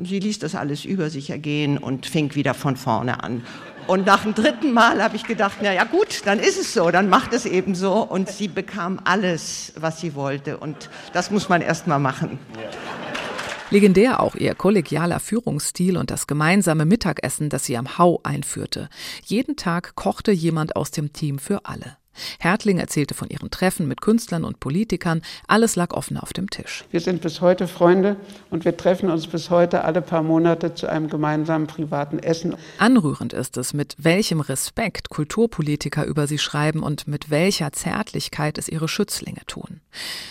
Sie 0.00 0.20
ließ 0.20 0.38
das 0.38 0.54
alles 0.54 0.84
über 0.84 1.10
sich 1.10 1.30
ergehen 1.30 1.78
und 1.78 2.06
fing 2.06 2.34
wieder 2.36 2.54
von 2.54 2.76
vorne 2.76 3.24
an. 3.24 3.42
Und 3.88 4.06
nach 4.06 4.22
dem 4.22 4.34
dritten 4.34 4.72
Mal 4.72 5.02
habe 5.02 5.16
ich 5.16 5.24
gedacht, 5.24 5.58
na 5.62 5.72
ja 5.72 5.82
gut, 5.82 6.22
dann 6.26 6.38
ist 6.38 6.60
es 6.60 6.72
so, 6.72 6.92
dann 6.92 7.08
macht 7.08 7.32
es 7.32 7.44
eben 7.44 7.74
so. 7.74 7.94
Und 7.94 8.28
sie 8.28 8.46
bekam 8.46 9.00
alles, 9.02 9.72
was 9.74 10.00
sie 10.00 10.14
wollte. 10.14 10.58
Und 10.58 10.90
das 11.12 11.32
muss 11.32 11.48
man 11.48 11.60
erst 11.60 11.88
mal 11.88 11.98
machen. 11.98 12.38
Ja. 12.54 12.99
Legendär 13.72 14.18
auch 14.18 14.34
ihr 14.34 14.56
kollegialer 14.56 15.20
Führungsstil 15.20 15.96
und 15.96 16.10
das 16.10 16.26
gemeinsame 16.26 16.84
Mittagessen, 16.84 17.50
das 17.50 17.64
sie 17.64 17.76
am 17.76 17.98
Hau 17.98 18.18
einführte. 18.24 18.88
Jeden 19.24 19.54
Tag 19.54 19.94
kochte 19.94 20.32
jemand 20.32 20.74
aus 20.74 20.90
dem 20.90 21.12
Team 21.12 21.38
für 21.38 21.64
alle. 21.66 21.99
Hertling 22.38 22.78
erzählte 22.78 23.14
von 23.14 23.28
ihren 23.28 23.50
Treffen 23.50 23.88
mit 23.88 24.00
Künstlern 24.00 24.44
und 24.44 24.60
Politikern. 24.60 25.22
Alles 25.46 25.76
lag 25.76 25.92
offen 25.92 26.16
auf 26.16 26.32
dem 26.32 26.50
Tisch. 26.50 26.84
Wir 26.90 27.00
sind 27.00 27.22
bis 27.22 27.40
heute 27.40 27.68
Freunde 27.68 28.16
und 28.50 28.64
wir 28.64 28.76
treffen 28.76 29.10
uns 29.10 29.26
bis 29.26 29.50
heute 29.50 29.84
alle 29.84 30.02
paar 30.02 30.22
Monate 30.22 30.74
zu 30.74 30.88
einem 30.88 31.08
gemeinsamen 31.08 31.66
privaten 31.66 32.18
Essen. 32.18 32.54
Anrührend 32.78 33.32
ist 33.32 33.56
es, 33.56 33.72
mit 33.74 33.96
welchem 33.98 34.40
Respekt 34.40 35.10
Kulturpolitiker 35.10 36.04
über 36.04 36.26
sie 36.26 36.38
schreiben 36.38 36.82
und 36.82 37.06
mit 37.08 37.30
welcher 37.30 37.72
Zärtlichkeit 37.72 38.58
es 38.58 38.68
ihre 38.68 38.88
Schützlinge 38.88 39.44
tun. 39.46 39.80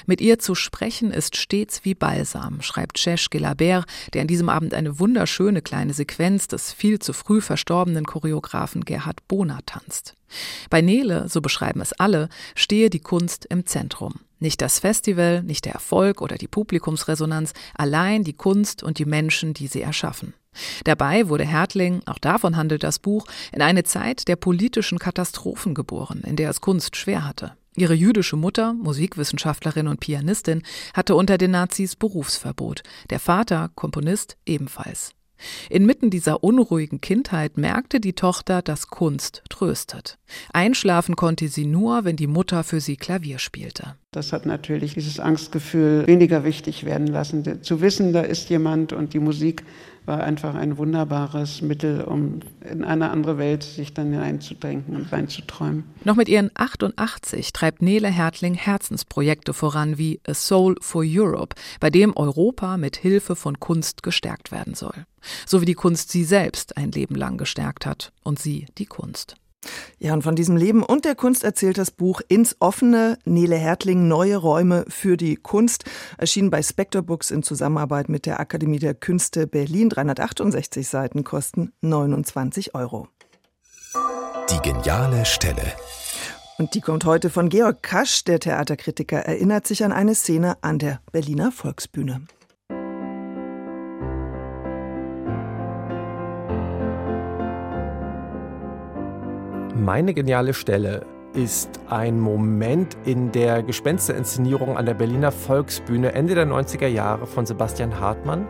Mit 0.05 0.21
ihr 0.21 0.39
zu 0.39 0.55
sprechen 0.55 1.11
ist 1.11 1.37
stets 1.37 1.85
wie 1.85 1.95
Balsam, 1.95 2.61
schreibt 2.61 2.97
Cesh 2.97 3.29
Gelabert, 3.29 3.85
der 4.13 4.21
an 4.21 4.27
diesem 4.27 4.49
Abend 4.49 4.73
eine 4.73 4.99
wunderschöne 4.99 5.61
kleine 5.61 5.93
Sequenz 5.93 6.47
des 6.47 6.73
viel 6.73 6.99
zu 6.99 7.13
früh 7.13 7.41
verstorbenen 7.41 8.05
Choreografen 8.05 8.85
Gerhard 8.85 9.27
Bohner 9.27 9.59
tanzt. 9.65 10.15
Bei 10.69 10.81
Nele, 10.81 11.27
so 11.29 11.41
beschreiben 11.41 11.81
es 11.81 11.93
alle, 11.93 12.29
stehe 12.55 12.89
die 12.89 12.99
Kunst 12.99 13.45
im 13.45 13.65
Zentrum. 13.65 14.15
Nicht 14.39 14.61
das 14.61 14.79
Festival, 14.79 15.43
nicht 15.43 15.65
der 15.65 15.73
Erfolg 15.73 16.21
oder 16.21 16.37
die 16.37 16.47
Publikumsresonanz, 16.47 17.53
allein 17.75 18.23
die 18.23 18.33
Kunst 18.33 18.83
und 18.83 18.97
die 18.97 19.05
Menschen, 19.05 19.53
die 19.53 19.67
sie 19.67 19.81
erschaffen. 19.81 20.33
Dabei 20.85 21.27
wurde 21.27 21.45
Hertling, 21.45 22.01
auch 22.05 22.17
davon 22.17 22.55
handelt 22.55 22.83
das 22.83 22.99
Buch, 22.99 23.25
in 23.51 23.61
eine 23.61 23.83
Zeit 23.83 24.27
der 24.27 24.35
politischen 24.35 24.97
Katastrophen 24.97 25.75
geboren, 25.75 26.21
in 26.25 26.35
der 26.35 26.49
es 26.49 26.61
Kunst 26.61 26.95
schwer 26.95 27.25
hatte. 27.25 27.53
Ihre 27.75 27.93
jüdische 27.93 28.35
Mutter, 28.35 28.73
Musikwissenschaftlerin 28.73 29.87
und 29.87 29.99
Pianistin, 29.99 30.63
hatte 30.93 31.15
unter 31.15 31.37
den 31.37 31.51
Nazis 31.51 31.95
Berufsverbot, 31.95 32.81
der 33.09 33.19
Vater, 33.19 33.69
Komponist, 33.75 34.37
ebenfalls. 34.45 35.11
Inmitten 35.69 36.09
dieser 36.09 36.43
unruhigen 36.43 37.01
Kindheit 37.01 37.57
merkte 37.57 37.99
die 37.99 38.13
Tochter, 38.13 38.61
dass 38.61 38.87
Kunst 38.87 39.43
tröstet. 39.49 40.17
Einschlafen 40.53 41.15
konnte 41.15 41.47
sie 41.47 41.65
nur, 41.65 42.05
wenn 42.05 42.15
die 42.15 42.27
Mutter 42.27 42.63
für 42.63 42.81
sie 42.81 42.97
Klavier 42.97 43.39
spielte. 43.39 43.95
Das 44.11 44.33
hat 44.33 44.47
natürlich 44.47 44.95
dieses 44.95 45.19
Angstgefühl 45.19 46.07
weniger 46.07 46.43
wichtig 46.43 46.83
werden 46.83 47.05
lassen. 47.05 47.61
Zu 47.61 47.79
wissen, 47.79 48.11
da 48.11 48.21
ist 48.21 48.49
jemand 48.49 48.91
und 48.91 49.13
die 49.13 49.19
Musik 49.19 49.63
war 50.07 50.23
einfach 50.23 50.55
ein 50.55 50.79
wunderbares 50.79 51.61
Mittel, 51.61 52.03
um 52.03 52.39
in 52.67 52.83
eine 52.83 53.11
andere 53.11 53.37
Welt 53.37 53.61
sich 53.61 53.93
dann 53.93 54.11
hineinzudenken 54.11 54.95
und 54.95 55.11
reinzuträumen. 55.11 55.83
Noch 56.05 56.15
mit 56.15 56.27
ihren 56.27 56.49
88 56.55 57.53
treibt 57.53 57.83
Nele 57.83 58.07
Hertling 58.07 58.55
Herzensprojekte 58.55 59.53
voran 59.53 59.99
wie 59.99 60.19
A 60.25 60.33
Soul 60.33 60.77
for 60.81 61.03
Europe, 61.05 61.55
bei 61.79 61.91
dem 61.91 62.17
Europa 62.17 62.77
mit 62.77 62.97
Hilfe 62.97 63.35
von 63.35 63.59
Kunst 63.59 64.01
gestärkt 64.01 64.51
werden 64.51 64.73
soll. 64.73 65.05
So 65.45 65.61
wie 65.61 65.65
die 65.65 65.75
Kunst 65.75 66.09
sie 66.09 66.23
selbst 66.23 66.77
ein 66.77 66.91
Leben 66.91 67.13
lang 67.13 67.37
gestärkt 67.37 67.85
hat 67.85 68.11
und 68.23 68.39
sie 68.39 68.65
die 68.79 68.87
Kunst. 68.87 69.35
Ja, 69.99 70.13
und 70.13 70.21
von 70.21 70.35
diesem 70.35 70.55
Leben 70.55 70.83
und 70.83 71.03
der 71.03 71.15
Kunst 71.15 71.43
erzählt 71.43 71.77
das 71.77 71.91
Buch 71.91 72.21
Ins 72.29 72.55
Offene, 72.59 73.17
Nele 73.25 73.57
Hertling, 73.57 74.07
Neue 74.07 74.37
Räume 74.37 74.85
für 74.87 75.17
die 75.17 75.35
Kunst, 75.35 75.83
erschienen 76.17 76.49
bei 76.49 76.63
Spectre 76.63 77.03
Books 77.03 77.31
in 77.31 77.43
Zusammenarbeit 77.43 78.07
mit 78.07 78.25
der 78.25 78.39
Akademie 78.39 78.79
der 78.79 78.93
Künste 78.93 79.45
Berlin. 79.45 79.89
368 79.89 80.87
Seiten 80.87 81.23
kosten 81.25 81.73
29 81.81 82.75
Euro. 82.75 83.09
Die 84.49 84.59
geniale 84.61 85.25
Stelle. 85.25 85.73
Und 86.57 86.75
die 86.75 86.81
kommt 86.81 87.05
heute 87.05 87.29
von 87.29 87.49
Georg 87.49 87.83
Kasch, 87.83 88.23
der 88.23 88.39
Theaterkritiker, 88.39 89.19
erinnert 89.19 89.67
sich 89.67 89.83
an 89.83 89.91
eine 89.91 90.15
Szene 90.15 90.57
an 90.61 90.79
der 90.79 91.01
Berliner 91.11 91.51
Volksbühne. 91.51 92.21
Meine 99.79 100.13
geniale 100.13 100.53
Stelle 100.53 101.05
ist 101.33 101.79
ein 101.87 102.19
Moment 102.19 102.97
in 103.05 103.31
der 103.31 103.63
Gespensterinszenierung 103.63 104.75
an 104.75 104.85
der 104.85 104.93
Berliner 104.93 105.31
Volksbühne 105.31 106.11
Ende 106.11 106.35
der 106.35 106.45
90er 106.45 106.87
Jahre 106.87 107.25
von 107.25 107.45
Sebastian 107.45 107.97
Hartmann, 107.97 108.45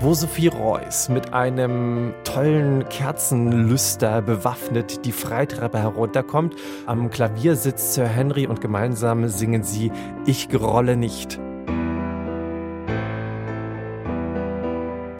wo 0.00 0.14
Sophie 0.14 0.46
Reuss 0.46 1.08
mit 1.08 1.34
einem 1.34 2.14
tollen 2.22 2.88
Kerzenlüster 2.88 4.22
bewaffnet 4.22 5.04
die 5.04 5.10
Freitreppe 5.10 5.78
herunterkommt. 5.78 6.54
Am 6.86 7.10
Klavier 7.10 7.56
sitzt 7.56 7.94
Sir 7.94 8.06
Henry 8.06 8.46
und 8.46 8.60
gemeinsam 8.60 9.26
singen 9.26 9.64
sie 9.64 9.90
Ich 10.26 10.48
gerolle 10.48 10.96
nicht. 10.96 11.40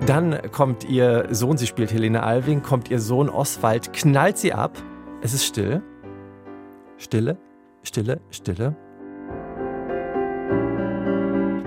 Dann 0.07 0.39
kommt 0.53 0.85
ihr 0.85 1.27
Sohn, 1.33 1.59
sie 1.59 1.67
spielt 1.67 1.93
Helene 1.93 2.23
Alving, 2.23 2.63
kommt 2.63 2.93
ihr 2.93 3.01
Sohn 3.01 3.29
Oswald, 3.29 3.93
knallt 3.93 4.39
sie 4.39 4.53
ab 4.53 4.73
es 5.23 5.35
ist 5.35 5.45
still. 5.45 5.83
Stille, 6.97 7.39
Stille, 7.83 8.21
Stille. 8.31 8.77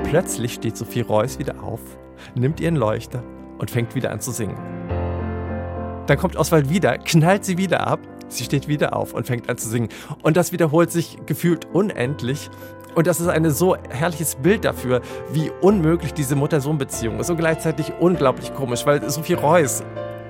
Plötzlich 0.03 0.53
steht 0.53 0.75
Sophie 0.75 1.01
Reuss 1.01 1.39
wieder 1.39 1.63
auf, 1.63 1.79
nimmt 2.35 2.59
ihren 2.59 2.75
Leuchter 2.75 3.23
und 3.59 3.71
fängt 3.71 3.95
wieder 3.95 4.11
an 4.11 4.19
zu 4.19 4.31
singen. 4.31 4.57
Dann 6.07 6.17
kommt 6.17 6.35
Oswald 6.35 6.69
wieder, 6.69 6.97
knallt 6.97 7.45
sie 7.45 7.57
wieder 7.57 7.87
ab, 7.87 7.99
sie 8.27 8.43
steht 8.43 8.67
wieder 8.67 8.95
auf 8.95 9.13
und 9.13 9.25
fängt 9.25 9.49
an 9.49 9.57
zu 9.57 9.69
singen. 9.69 9.87
Und 10.21 10.35
das 10.35 10.51
wiederholt 10.51 10.91
sich 10.91 11.17
gefühlt 11.25 11.65
unendlich. 11.73 12.49
Und 12.95 13.07
das 13.07 13.21
ist 13.21 13.27
ein 13.27 13.49
so 13.51 13.77
herrliches 13.89 14.35
Bild 14.35 14.65
dafür, 14.65 15.01
wie 15.31 15.49
unmöglich 15.61 16.13
diese 16.13 16.35
Mutter-Sohn-Beziehung 16.35 17.19
ist 17.19 17.29
und 17.29 17.37
gleichzeitig 17.37 17.93
unglaublich 17.99 18.53
komisch, 18.53 18.85
weil 18.85 19.09
Sophie 19.09 19.35
Reuss 19.35 19.81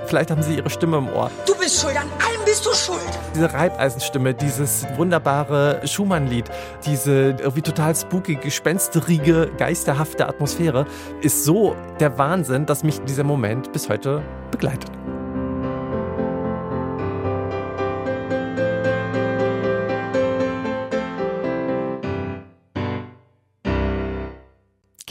Vielleicht 0.06 0.32
haben 0.32 0.42
Sie 0.42 0.56
Ihre 0.56 0.70
Stimme 0.70 0.98
im 0.98 1.10
Ohr. 1.10 1.32
Du 1.46 1.56
bist 1.56 1.82
schuld, 1.82 1.96
an 1.96 2.10
allem 2.20 2.46
bist 2.46 2.66
du 2.66 2.74
schuld. 2.74 3.00
Diese 3.36 3.54
Reibeisenstimme, 3.54 4.34
dieses 4.34 4.86
wunderbare 4.98 5.82
Schumann-Lied, 5.86 6.50
diese 6.86 7.36
irgendwie 7.40 7.62
total 7.62 7.96
spooky, 7.96 8.36
gespensterige, 8.36 9.50
geisterhafte 9.58 10.28
Atmosphäre 10.28 10.86
ist 11.22 11.46
so 11.46 11.76
der 12.00 12.18
Wahnsinn, 12.18 12.66
dass 12.66 12.84
mich 12.84 13.00
dieser 13.02 13.24
Moment 13.24 13.72
bis 13.72 13.90
heute 13.90 14.22
begleitet. 14.52 14.92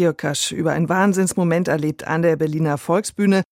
Georg 0.00 0.16
Kasch 0.16 0.53
über 0.53 0.72
einen 0.72 0.88
Wahnsinnsmoment 0.88 1.68
erlebt 1.68 2.07
an 2.07 2.22
der 2.22 2.37
Berliner 2.37 2.79
Volksbühne. 2.79 3.42